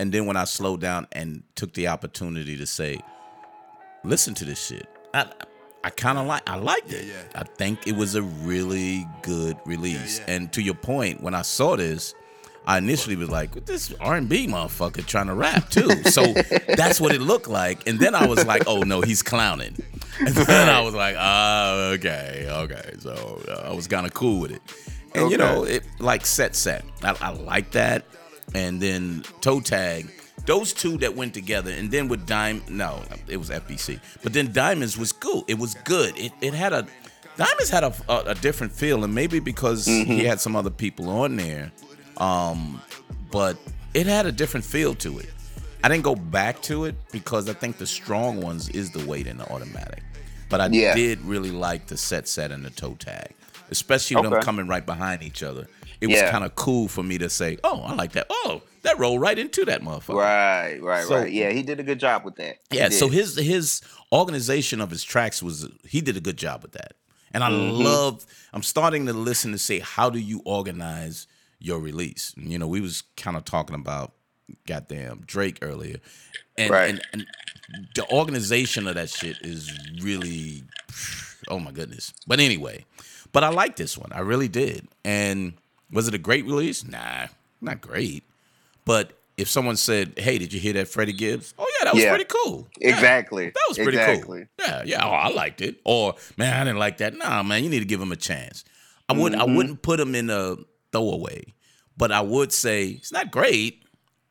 And 0.00 0.12
then 0.12 0.26
when 0.26 0.36
I 0.36 0.44
slowed 0.44 0.80
down 0.80 1.06
and 1.12 1.44
took 1.54 1.72
the 1.74 1.86
opportunity 1.88 2.56
to 2.56 2.66
say, 2.66 2.98
listen 4.02 4.34
to 4.34 4.44
this 4.44 4.66
shit, 4.66 4.88
I 5.12 5.26
I 5.84 5.90
kind 5.90 6.18
of 6.18 6.26
like 6.26 6.42
I 6.48 6.56
liked 6.56 6.92
it. 6.92 7.04
yeah. 7.06 7.40
I 7.40 7.44
think 7.44 7.86
it 7.86 7.94
was 7.94 8.14
a 8.14 8.22
really 8.22 9.06
good 9.22 9.56
release. 9.66 10.20
And 10.26 10.50
to 10.54 10.62
your 10.62 10.74
point, 10.74 11.22
when 11.22 11.34
I 11.34 11.42
saw 11.42 11.76
this, 11.76 12.14
I 12.66 12.78
initially 12.78 13.16
was 13.16 13.30
like, 13.30 13.54
"What 13.54 13.66
this 13.66 13.92
R 14.00 14.16
and 14.16 14.28
B 14.28 14.46
motherfucker 14.46 15.04
trying 15.06 15.26
to 15.26 15.34
rap 15.34 15.70
too?" 15.70 15.90
So 16.04 16.32
that's 16.76 17.00
what 17.00 17.14
it 17.14 17.20
looked 17.20 17.48
like. 17.48 17.86
And 17.86 17.98
then 17.98 18.14
I 18.14 18.26
was 18.26 18.44
like, 18.46 18.64
"Oh 18.66 18.80
no, 18.80 19.00
he's 19.00 19.22
clowning." 19.22 19.76
And 20.20 20.28
then 20.28 20.68
I 20.68 20.80
was 20.80 20.94
like, 20.94 21.16
oh, 21.18 21.90
okay, 21.94 22.46
okay." 22.48 22.94
So 23.00 23.42
uh, 23.48 23.68
I 23.68 23.74
was 23.74 23.88
kind 23.88 24.06
of 24.06 24.14
cool 24.14 24.40
with 24.42 24.52
it. 24.52 24.62
And 25.12 25.28
you 25.28 25.36
know, 25.36 25.64
it 25.64 25.82
like 25.98 26.24
set 26.24 26.54
set. 26.54 26.84
I, 27.02 27.16
I 27.20 27.30
like 27.32 27.72
that. 27.72 28.04
And 28.54 28.80
then 28.80 29.24
toe 29.40 29.60
tag. 29.60 30.08
Those 30.46 30.72
two 30.72 30.98
that 30.98 31.16
went 31.16 31.34
together, 31.34 31.70
and 31.72 31.90
then 31.90 32.06
with 32.06 32.26
Dime, 32.26 32.62
no, 32.68 33.02
it 33.26 33.38
was 33.38 33.48
FBC. 33.50 33.98
But 34.22 34.34
then 34.34 34.52
Diamonds 34.52 34.96
was 34.96 35.10
cool. 35.10 35.42
It 35.48 35.58
was 35.58 35.74
good. 35.84 36.16
It, 36.18 36.32
it 36.42 36.52
had 36.54 36.72
a 36.72 36.86
Diamonds 37.36 37.70
had 37.70 37.82
a, 37.82 37.94
a, 38.08 38.30
a 38.30 38.34
different 38.36 38.72
feel, 38.72 39.02
and 39.02 39.14
maybe 39.14 39.40
because 39.40 39.86
he 39.86 40.24
had 40.24 40.40
some 40.40 40.54
other 40.54 40.70
people 40.70 41.08
on 41.08 41.36
there, 41.36 41.72
um, 42.18 42.80
but 43.30 43.56
it 43.94 44.06
had 44.06 44.26
a 44.26 44.32
different 44.32 44.64
feel 44.66 44.94
to 44.96 45.18
it. 45.18 45.30
I 45.82 45.88
didn't 45.88 46.04
go 46.04 46.14
back 46.14 46.62
to 46.62 46.84
it 46.86 46.94
because 47.12 47.48
I 47.48 47.52
think 47.52 47.78
the 47.78 47.86
strong 47.86 48.40
ones 48.40 48.68
is 48.70 48.90
the 48.90 49.04
weight 49.06 49.26
and 49.26 49.38
the 49.38 49.50
automatic. 49.52 50.02
But 50.48 50.60
I 50.60 50.68
Yeah. 50.68 50.94
did 50.94 51.20
really 51.22 51.50
like 51.50 51.86
the 51.88 51.96
set 51.96 52.26
set 52.28 52.50
and 52.52 52.64
the 52.64 52.70
toe 52.70 52.94
tag, 52.94 53.30
especially 53.70 54.22
them 54.22 54.40
coming 54.42 54.66
right 54.66 54.84
behind 54.84 55.22
each 55.22 55.42
other. 55.42 55.66
It 56.00 56.06
was 56.08 56.20
kind 56.22 56.44
of 56.44 56.54
cool 56.54 56.88
for 56.88 57.02
me 57.02 57.16
to 57.18 57.30
say, 57.30 57.56
"Oh, 57.64 57.80
I 57.82 57.94
like 57.94 58.12
that. 58.12 58.26
Oh, 58.28 58.62
that 58.82 58.98
rolled 58.98 59.20
right 59.20 59.38
into 59.38 59.64
that 59.64 59.82
motherfucker." 59.82 60.16
Right, 60.16 60.78
right, 60.82 61.06
So- 61.06 61.16
right. 61.20 61.32
Yeah, 61.32 61.50
he 61.50 61.62
did 61.62 61.80
a 61.80 61.82
good 61.82 61.98
job 62.00 62.24
with 62.24 62.36
that. 62.36 62.58
He 62.70 62.76
Yeah, 62.76 62.88
so 62.90 63.08
his 63.08 63.36
his 63.36 63.80
organization 64.12 64.80
of 64.80 64.90
his 64.90 65.02
tracks 65.02 65.42
was 65.42 65.66
he 65.86 66.00
did 66.00 66.16
a 66.16 66.20
good 66.20 66.36
job 66.36 66.62
with 66.62 66.72
that. 66.72 66.92
And 67.32 67.42
I 67.42 67.50
Mm-hmm. 67.50 67.82
love 67.82 68.26
I'm 68.52 68.62
starting 68.62 69.06
to 69.06 69.12
listen 69.12 69.52
to 69.52 69.58
say 69.58 69.80
how 69.80 70.08
do 70.10 70.18
you 70.18 70.40
organize 70.44 71.26
your 71.64 71.78
release? 71.78 72.34
You 72.36 72.58
know, 72.58 72.68
we 72.68 72.80
was 72.80 73.02
kind 73.16 73.36
of 73.36 73.44
talking 73.44 73.74
about 73.74 74.12
goddamn 74.66 75.22
Drake 75.26 75.58
earlier. 75.62 75.96
And, 76.56 76.70
Right. 76.70 76.90
and 76.90 77.02
and 77.12 77.26
the 77.94 78.08
organization 78.10 78.86
of 78.86 78.94
that 78.94 79.10
shit 79.10 79.38
is 79.40 79.72
really 80.00 80.64
oh 81.48 81.58
my 81.58 81.72
goodness. 81.72 82.12
But 82.26 82.40
anyway, 82.40 82.84
but 83.32 83.42
I 83.42 83.48
like 83.48 83.76
this 83.76 83.98
one. 83.98 84.12
I 84.12 84.20
really 84.20 84.48
did. 84.48 84.86
And 85.04 85.54
was 85.90 86.08
it 86.08 86.14
a 86.14 86.18
great 86.18 86.44
release? 86.44 86.84
Nah, 86.86 87.26
not 87.60 87.80
great. 87.80 88.22
But 88.84 89.18
if 89.36 89.48
someone 89.48 89.76
said, 89.76 90.12
"Hey, 90.18 90.38
did 90.38 90.52
you 90.52 90.60
hear 90.60 90.74
that 90.74 90.88
Freddie 90.88 91.12
Gibbs?" 91.12 91.54
Oh 91.58 91.66
yeah, 91.78 91.84
that 91.86 91.94
was 91.94 92.02
Yeah. 92.04 92.10
pretty 92.10 92.26
cool. 92.26 92.68
Yeah, 92.78 92.90
exactly. 92.90 93.46
that 93.46 93.64
was 93.68 93.78
pretty 93.78 93.98
exactly. 93.98 94.46
cool. 94.58 94.66
Yeah, 94.66 94.82
yeah. 94.84 95.04
Oh, 95.04 95.10
I 95.10 95.28
liked 95.30 95.60
it. 95.60 95.80
Or 95.84 96.14
man, 96.36 96.54
I 96.54 96.64
didn't 96.64 96.78
like 96.78 96.98
that. 96.98 97.16
Nah, 97.16 97.42
man, 97.42 97.64
you 97.64 97.70
need 97.70 97.80
to 97.80 97.84
give 97.86 98.00
him 98.00 98.12
a 98.12 98.16
chance. 98.16 98.64
I 99.08 99.14
wouldn't. 99.14 99.40
I 99.40 99.44
mm-hmm. 99.44 99.56
wouldn't 99.56 99.82
put 99.82 99.98
him 99.98 100.14
in 100.14 100.30
a 100.30 100.56
throwaway, 100.94 101.54
but 101.96 102.12
I 102.12 102.20
would 102.20 102.52
say 102.52 102.86
it's 102.88 103.12
not 103.12 103.30
great, 103.30 103.82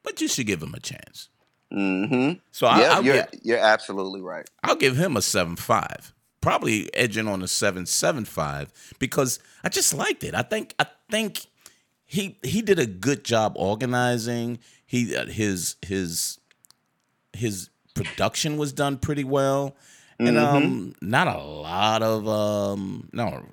but 0.03 0.21
you 0.21 0.27
should 0.27 0.47
give 0.47 0.61
him 0.63 0.73
a 0.73 0.79
chance. 0.79 1.29
Mm-hmm. 1.71 2.39
So 2.51 2.67
I, 2.67 2.79
yeah, 2.79 2.93
I'll, 2.93 3.03
you're 3.03 3.15
give, 3.15 3.39
you're 3.43 3.57
absolutely 3.59 4.21
right. 4.21 4.49
I'll 4.63 4.75
give 4.75 4.95
him 4.95 5.17
a 5.17 5.21
seven 5.21 5.55
five. 5.55 6.13
Probably 6.41 6.93
edging 6.93 7.27
on 7.27 7.41
a 7.41 7.47
seven 7.47 7.85
seven 7.85 8.25
five 8.25 8.71
because 8.99 9.39
I 9.63 9.69
just 9.69 9.93
liked 9.93 10.23
it. 10.23 10.35
I 10.35 10.41
think. 10.41 10.75
I 10.77 10.85
think 11.09 11.45
he 12.05 12.37
he 12.43 12.61
did 12.61 12.79
a 12.79 12.85
good 12.85 13.23
job 13.23 13.53
organizing. 13.55 14.59
He 14.85 15.15
uh, 15.15 15.25
his 15.27 15.77
his 15.81 16.39
his 17.31 17.69
production 17.95 18.57
was 18.57 18.73
done 18.73 18.97
pretty 18.97 19.23
well, 19.23 19.75
and 20.19 20.37
Mm-hmm. 20.37 20.55
um, 20.57 20.95
not 21.01 21.27
a 21.27 21.37
lot 21.41 22.03
of 22.03 22.27
um, 22.27 23.09
no, 23.13 23.45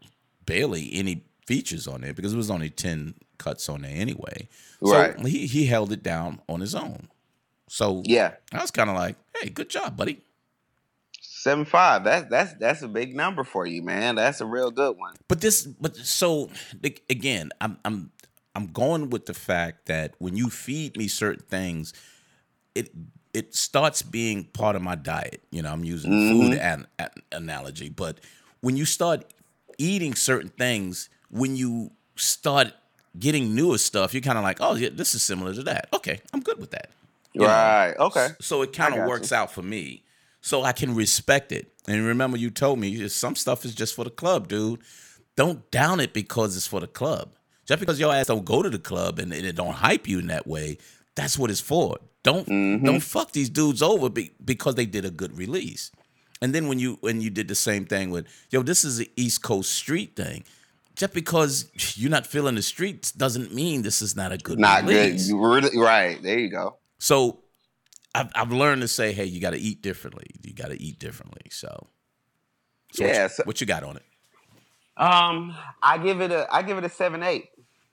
barely 0.45 0.91
any 0.93 1.25
features 1.51 1.89
on 1.89 2.03
there 2.03 2.15
because 2.15 2.33
it 2.33 2.37
was 2.37 2.49
only 2.49 2.71
ten 2.71 3.13
cuts 3.39 3.69
on 3.69 3.83
there 3.83 3.91
anyway. 3.93 4.49
Right. 4.81 5.19
So 5.19 5.25
he 5.25 5.49
he 5.49 5.67
held 5.67 5.91
it 5.91 6.01
down 6.01 6.41
on 6.49 6.61
his 6.61 6.77
own. 6.77 7.09
So 7.67 8.03
Yeah. 8.05 8.35
I 8.53 8.61
was 8.61 8.71
kind 8.71 8.89
of 8.89 8.95
like, 8.95 9.17
hey, 9.35 9.49
good 9.49 9.69
job, 9.69 9.97
buddy. 9.97 10.21
Seven 11.21 11.65
five. 11.65 12.05
That's 12.05 12.31
that's 12.31 12.55
that's 12.55 12.83
a 12.83 12.89
big 12.89 13.17
number 13.17 13.43
for 13.43 13.67
you, 13.67 13.83
man. 13.83 14.15
That's 14.15 14.41
a 14.41 14.47
real 14.47 14.71
good 14.71 14.97
one. 14.97 15.15
But 15.27 15.41
this, 15.41 15.67
but 15.67 15.97
so 15.97 16.51
again, 17.09 17.51
I'm 17.61 17.79
I'm 17.85 18.13
I'm 18.55 18.69
going 18.69 19.11
with 19.11 19.27
the 19.27 19.35
fact 19.35 19.87
that 19.87 20.15
when 20.19 20.37
you 20.37 20.51
feed 20.51 20.97
me 20.97 21.09
certain 21.09 21.45
things, 21.49 21.93
it 22.77 22.93
it 23.35 23.57
starts 23.57 24.03
being 24.03 24.45
part 24.45 24.77
of 24.77 24.83
my 24.83 24.95
diet. 24.95 25.43
You 25.51 25.63
know, 25.63 25.73
I'm 25.73 25.85
using 25.85 26.13
food 26.13 26.53
mm-hmm. 26.53 26.83
an, 26.83 26.87
an 27.01 27.11
analogy, 27.33 27.89
but 27.89 28.21
when 28.61 28.77
you 28.77 28.85
start 28.85 29.25
eating 29.79 30.15
certain 30.15 30.51
things, 30.51 31.09
when 31.31 31.57
you 31.57 31.93
start 32.17 32.73
getting 33.19 33.55
newer 33.55 33.79
stuff, 33.79 34.15
you're 34.15 34.21
kind 34.21 34.39
of 34.39 34.45
like, 34.45 34.59
oh 34.61 34.75
yeah, 34.75 34.91
this 34.93 35.15
is 35.15 35.23
similar 35.23 35.55
to 35.55 35.63
that. 35.65 35.89
Okay, 35.95 36.21
I'm 36.33 36.41
good 36.41 36.59
with 36.59 36.71
that. 36.73 36.91
You 37.33 37.43
know? 37.43 37.47
Right. 37.47 37.95
Okay. 37.99 38.29
So 38.41 38.63
it 38.63 38.73
kind 38.73 38.95
of 38.95 39.07
works 39.07 39.31
you. 39.31 39.37
out 39.37 39.53
for 39.53 39.63
me. 39.63 40.05
So 40.41 40.63
I 40.63 40.73
can 40.73 40.95
respect 40.95 41.53
it. 41.53 41.73
And 41.87 42.05
remember, 42.07 42.37
you 42.37 42.51
told 42.51 42.79
me 42.79 43.09
some 43.09 43.37
stuff 43.37 43.65
is 43.65 43.75
just 43.75 43.95
for 43.95 44.05
the 44.05 44.11
club, 44.11 44.49
dude. 44.49 44.81
Don't 45.37 45.71
down 45.71 46.01
it 46.01 46.13
because 46.13 46.57
it's 46.57 46.67
for 46.67 46.81
the 46.81 46.87
club. 46.87 47.35
Just 47.67 47.81
because 47.81 48.01
your 48.01 48.13
ass 48.13 48.27
don't 48.27 48.45
go 48.45 48.63
to 48.63 48.71
the 48.71 48.79
club 48.79 49.19
and, 49.19 49.33
and 49.33 49.47
it 49.47 49.55
don't 49.55 49.75
hype 49.75 50.09
you 50.09 50.19
in 50.19 50.27
that 50.27 50.47
way, 50.47 50.79
that's 51.15 51.39
what 51.39 51.51
it's 51.51 51.61
for. 51.61 51.99
Don't 52.23 52.47
Mm-hmm. 52.47 52.85
don't 52.85 53.01
fuck 53.01 53.33
these 53.33 53.49
dudes 53.49 53.81
over 53.81 54.11
be, 54.11 54.33
because 54.45 54.75
they 54.75 54.87
did 54.87 55.05
a 55.05 55.11
good 55.11 55.37
release. 55.37 55.91
And 56.43 56.55
then 56.55 56.69
when 56.69 56.79
you 56.79 56.99
when 57.01 57.21
you 57.21 57.31
did 57.31 57.49
the 57.49 57.55
same 57.55 57.85
thing 57.85 58.11
with 58.11 58.27
yo, 58.51 58.63
this 58.63 58.85
is 58.85 58.99
an 58.99 59.07
East 59.17 59.43
Coast 59.43 59.73
street 59.73 60.17
thing. 60.17 60.45
Just 61.01 61.15
because 61.15 61.71
you're 61.97 62.11
not 62.11 62.27
feeling 62.27 62.57
the 62.57 62.63
streets 62.63 63.11
doesn't 63.11 63.55
mean 63.55 63.81
this 63.81 64.03
is 64.03 64.15
not 64.15 64.33
a 64.33 64.37
good 64.37 64.59
Not 64.59 64.85
good. 64.85 65.07
release. 65.07 65.31
You 65.31 65.43
really 65.43 65.79
right. 65.79 66.23
There 66.23 66.39
you 66.39 66.51
go. 66.51 66.77
So 66.99 67.39
I've, 68.15 68.31
I've 68.35 68.53
learned 68.53 68.83
to 68.83 68.89
say, 68.89 69.13
hey, 69.15 69.25
you 69.25 69.41
got 69.41 69.53
to 69.53 69.59
eat 69.59 69.81
differently. 69.81 70.27
You 70.43 70.53
got 70.53 70.69
to 70.69 70.79
eat 70.83 70.99
differently. 70.99 71.41
So, 71.51 71.87
so 72.93 73.05
what, 73.05 73.15
Yeah, 73.15 73.23
you, 73.23 73.29
so- 73.31 73.43
what 73.45 73.61
you 73.63 73.67
got 73.67 73.83
on 73.83 73.97
it? 73.97 74.03
Um, 74.99 75.57
I 75.83 75.97
give 75.97 76.21
it 76.21 76.31
a 76.33 76.47
I 76.53 76.61
give 76.63 76.77
it 76.77 76.85
a 76.85 76.91
seven 76.91 77.23
eight. 77.23 77.49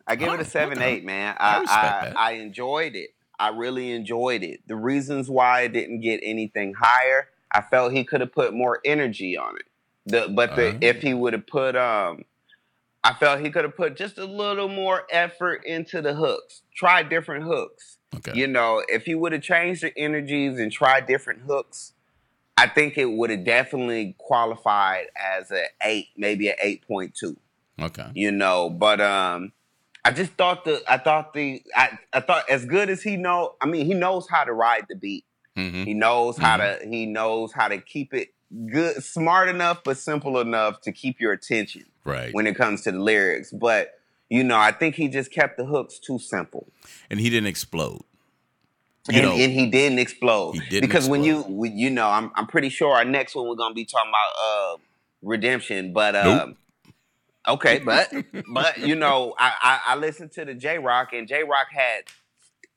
I 0.05 0.17
give 0.17 0.27
it 0.33 0.39
Oh, 0.39 0.41
a 0.41 0.45
seven 0.45 0.77
okay. 0.77 0.95
eight, 0.95 1.05
man. 1.05 1.37
I 1.39 1.63
I 1.65 2.13
I. 2.13 2.13
I 2.17 2.31
enjoyed 2.33 2.97
it. 2.97 3.11
I 3.39 3.49
really 3.49 3.91
enjoyed 3.93 4.43
it. 4.43 4.67
The 4.67 4.75
reasons 4.75 5.29
why 5.29 5.61
i 5.61 5.67
didn't 5.67 6.01
get 6.01 6.19
anything 6.23 6.73
higher, 6.77 7.29
I 7.53 7.61
felt 7.61 7.93
he 7.93 8.03
could 8.03 8.19
have 8.19 8.33
put 8.33 8.53
more 8.53 8.81
energy 8.83 9.37
on 9.37 9.55
it. 9.55 9.65
The 10.07 10.27
but 10.35 10.57
the 10.57 10.69
Uh-huh. 10.71 10.77
if 10.81 11.01
he 11.01 11.13
would 11.13 11.31
have 11.31 11.47
put 11.47 11.77
um 11.77 12.25
I 13.03 13.13
felt 13.13 13.39
he 13.39 13.49
could 13.49 13.63
have 13.63 13.75
put 13.77 13.95
just 13.95 14.17
a 14.17 14.25
little 14.25 14.67
more 14.67 15.03
effort 15.11 15.63
into 15.65 16.01
the 16.01 16.13
hooks. 16.13 16.63
Try 16.75 17.03
different 17.03 17.45
hooks. 17.45 17.97
Okay. 18.15 18.33
You 18.35 18.47
know, 18.47 18.83
if 18.87 19.05
he 19.05 19.15
would 19.15 19.31
have 19.31 19.41
changed 19.41 19.83
the 19.83 19.97
energies 19.97 20.59
and 20.59 20.71
tried 20.71 21.07
different 21.07 21.41
hooks, 21.41 21.93
I 22.57 22.67
think 22.67 22.97
it 22.97 23.05
would 23.05 23.29
have 23.29 23.43
definitely 23.43 24.15
qualified 24.17 25.07
as 25.15 25.51
a 25.51 25.65
eight, 25.83 26.07
maybe 26.17 26.49
an 26.49 26.55
eight 26.61 26.87
point 26.87 27.15
two. 27.15 27.37
Okay. 27.79 28.07
You 28.15 28.31
know, 28.31 28.69
but 28.69 28.99
um, 28.99 29.51
I 30.03 30.11
just 30.11 30.33
thought 30.33 30.65
the 30.65 30.81
I 30.87 30.97
thought 30.97 31.33
the 31.33 31.61
I, 31.75 31.99
I 32.11 32.19
thought 32.21 32.49
as 32.49 32.65
good 32.65 32.89
as 32.89 33.03
he 33.03 33.15
know. 33.17 33.55
I 33.61 33.67
mean, 33.67 33.85
he 33.85 33.93
knows 33.93 34.27
how 34.29 34.43
to 34.43 34.53
ride 34.53 34.85
the 34.89 34.95
beat. 34.95 35.25
hmm 35.55 35.83
He 35.83 35.93
knows 35.93 36.37
how 36.37 36.57
to 36.57 36.79
he 36.83 37.05
knows 37.05 37.53
how 37.53 37.67
to 37.67 37.77
keep 37.79 38.13
it 38.13 38.29
good, 38.71 39.03
smart 39.03 39.49
enough, 39.49 39.83
but 39.83 39.97
simple 39.97 40.39
enough 40.39 40.81
to 40.81 40.91
keep 40.91 41.19
your 41.19 41.33
attention 41.33 41.85
Right. 42.07 42.33
when 42.33 42.47
it 42.47 42.55
comes 42.55 42.81
to 42.83 42.91
the 42.91 42.99
lyrics. 42.99 43.51
But 43.51 43.93
you 44.29 44.43
know, 44.43 44.57
I 44.57 44.71
think 44.71 44.95
he 44.95 45.07
just 45.07 45.31
kept 45.31 45.57
the 45.57 45.65
hooks 45.65 45.99
too 45.99 46.19
simple. 46.19 46.67
and 47.09 47.19
he 47.19 47.29
didn't 47.29 47.47
explode. 47.47 48.01
You 49.09 49.19
and, 49.19 49.25
know, 49.25 49.31
and 49.37 49.53
he 49.53 49.67
didn't 49.67 49.99
explode. 49.99 50.53
He 50.53 50.59
didn't 50.69 50.89
because 50.89 51.07
when 51.07 51.23
you 51.23 51.39
explode. 51.39 51.55
when, 51.55 51.77
you 51.77 51.89
know, 51.89 52.09
I'm 52.09 52.31
I'm 52.35 52.47
pretty 52.47 52.69
sure 52.69 52.93
our 52.93 53.05
next 53.05 53.35
one 53.35 53.47
we're 53.47 53.55
gonna 53.55 53.73
be 53.73 53.85
talking 53.85 54.09
about 54.09 54.31
uh 54.41 54.77
redemption, 55.21 55.93
but 55.93 56.15
um 56.15 56.57
okay, 57.47 57.79
but 57.79 58.11
but 58.49 58.79
you 58.79 58.95
know, 58.95 59.33
I, 59.39 59.53
I 59.61 59.93
I 59.93 59.95
listened 59.95 60.33
to 60.33 60.43
the 60.43 60.53
Jay 60.53 60.77
Rock 60.77 61.13
and 61.13 61.25
Jay 61.27 61.43
Rock 61.43 61.67
had 61.71 62.03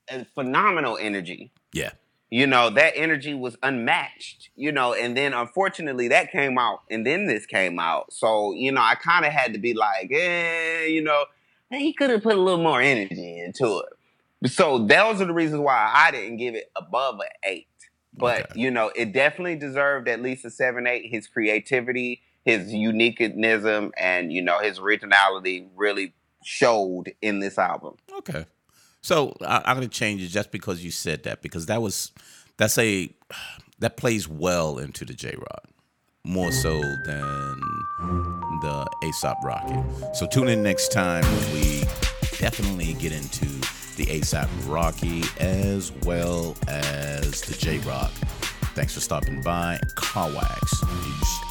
a 0.09 0.25
phenomenal 0.25 0.97
energy. 0.97 1.51
yeah. 1.73 1.91
You 2.31 2.47
know, 2.47 2.69
that 2.69 2.93
energy 2.95 3.33
was 3.33 3.57
unmatched, 3.61 4.49
you 4.55 4.71
know, 4.71 4.93
and 4.93 5.17
then 5.17 5.33
unfortunately 5.33 6.07
that 6.07 6.31
came 6.31 6.57
out 6.57 6.79
and 6.89 7.05
then 7.05 7.27
this 7.27 7.45
came 7.45 7.77
out. 7.77 8.13
So, 8.13 8.53
you 8.53 8.71
know, 8.71 8.79
I 8.81 8.95
kind 8.95 9.25
of 9.25 9.33
had 9.33 9.51
to 9.53 9.59
be 9.59 9.73
like, 9.73 10.09
eh, 10.13 10.85
you 10.85 11.03
know, 11.03 11.25
he 11.69 11.91
could 11.91 12.09
have 12.09 12.23
put 12.23 12.35
a 12.35 12.41
little 12.41 12.63
more 12.63 12.81
energy 12.81 13.37
into 13.39 13.79
it. 13.79 14.49
So 14.49 14.77
those 14.79 15.21
are 15.21 15.25
the 15.25 15.33
reasons 15.33 15.61
why 15.61 15.91
I 15.93 16.11
didn't 16.11 16.37
give 16.37 16.55
it 16.55 16.71
above 16.75 17.19
an 17.19 17.27
eight. 17.43 17.67
But 18.13 18.51
Okay. 18.51 18.59
you 18.61 18.71
know, 18.71 18.91
it 18.95 19.11
definitely 19.11 19.57
deserved 19.57 20.07
at 20.07 20.21
least 20.21 20.45
a 20.45 20.49
seven, 20.49 20.87
eight. 20.87 21.11
His 21.11 21.27
creativity, 21.27 22.21
his 22.45 22.73
uniqueness 22.73 23.91
and 23.97 24.31
you 24.31 24.41
know, 24.41 24.59
his 24.59 24.79
originality 24.79 25.67
really 25.75 26.13
showed 26.43 27.13
in 27.21 27.39
this 27.39 27.57
album. 27.57 27.95
Okay. 28.19 28.45
So 29.01 29.35
I, 29.41 29.61
I'm 29.65 29.75
gonna 29.77 29.87
change 29.87 30.21
it 30.21 30.27
just 30.27 30.51
because 30.51 30.83
you 30.83 30.91
said 30.91 31.23
that 31.23 31.41
because 31.41 31.65
that 31.67 31.81
was 31.81 32.11
that's 32.57 32.77
a 32.77 33.09
that 33.79 33.97
plays 33.97 34.27
well 34.27 34.77
into 34.77 35.05
the 35.05 35.13
Jay 35.13 35.35
Rock 35.37 35.67
more 36.23 36.51
so 36.51 36.79
than 36.79 37.59
the 38.61 38.87
Aesop 39.03 39.37
Rocky. 39.43 39.83
So 40.13 40.27
tune 40.27 40.47
in 40.47 40.61
next 40.61 40.91
time 40.91 41.23
when 41.23 41.53
we 41.53 41.81
definitely 42.37 42.93
get 42.93 43.11
into 43.11 43.45
the 43.97 44.07
Aesop 44.09 44.49
Rocky 44.65 45.23
as 45.39 45.91
well 46.03 46.55
as 46.67 47.41
the 47.41 47.55
Jay 47.57 47.79
Rock. 47.79 48.11
Thanks 48.75 48.93
for 48.93 48.99
stopping 48.99 49.41
by. 49.41 49.79
Car 49.95 50.29
Wax. 50.31 50.79
Peace. 50.79 51.50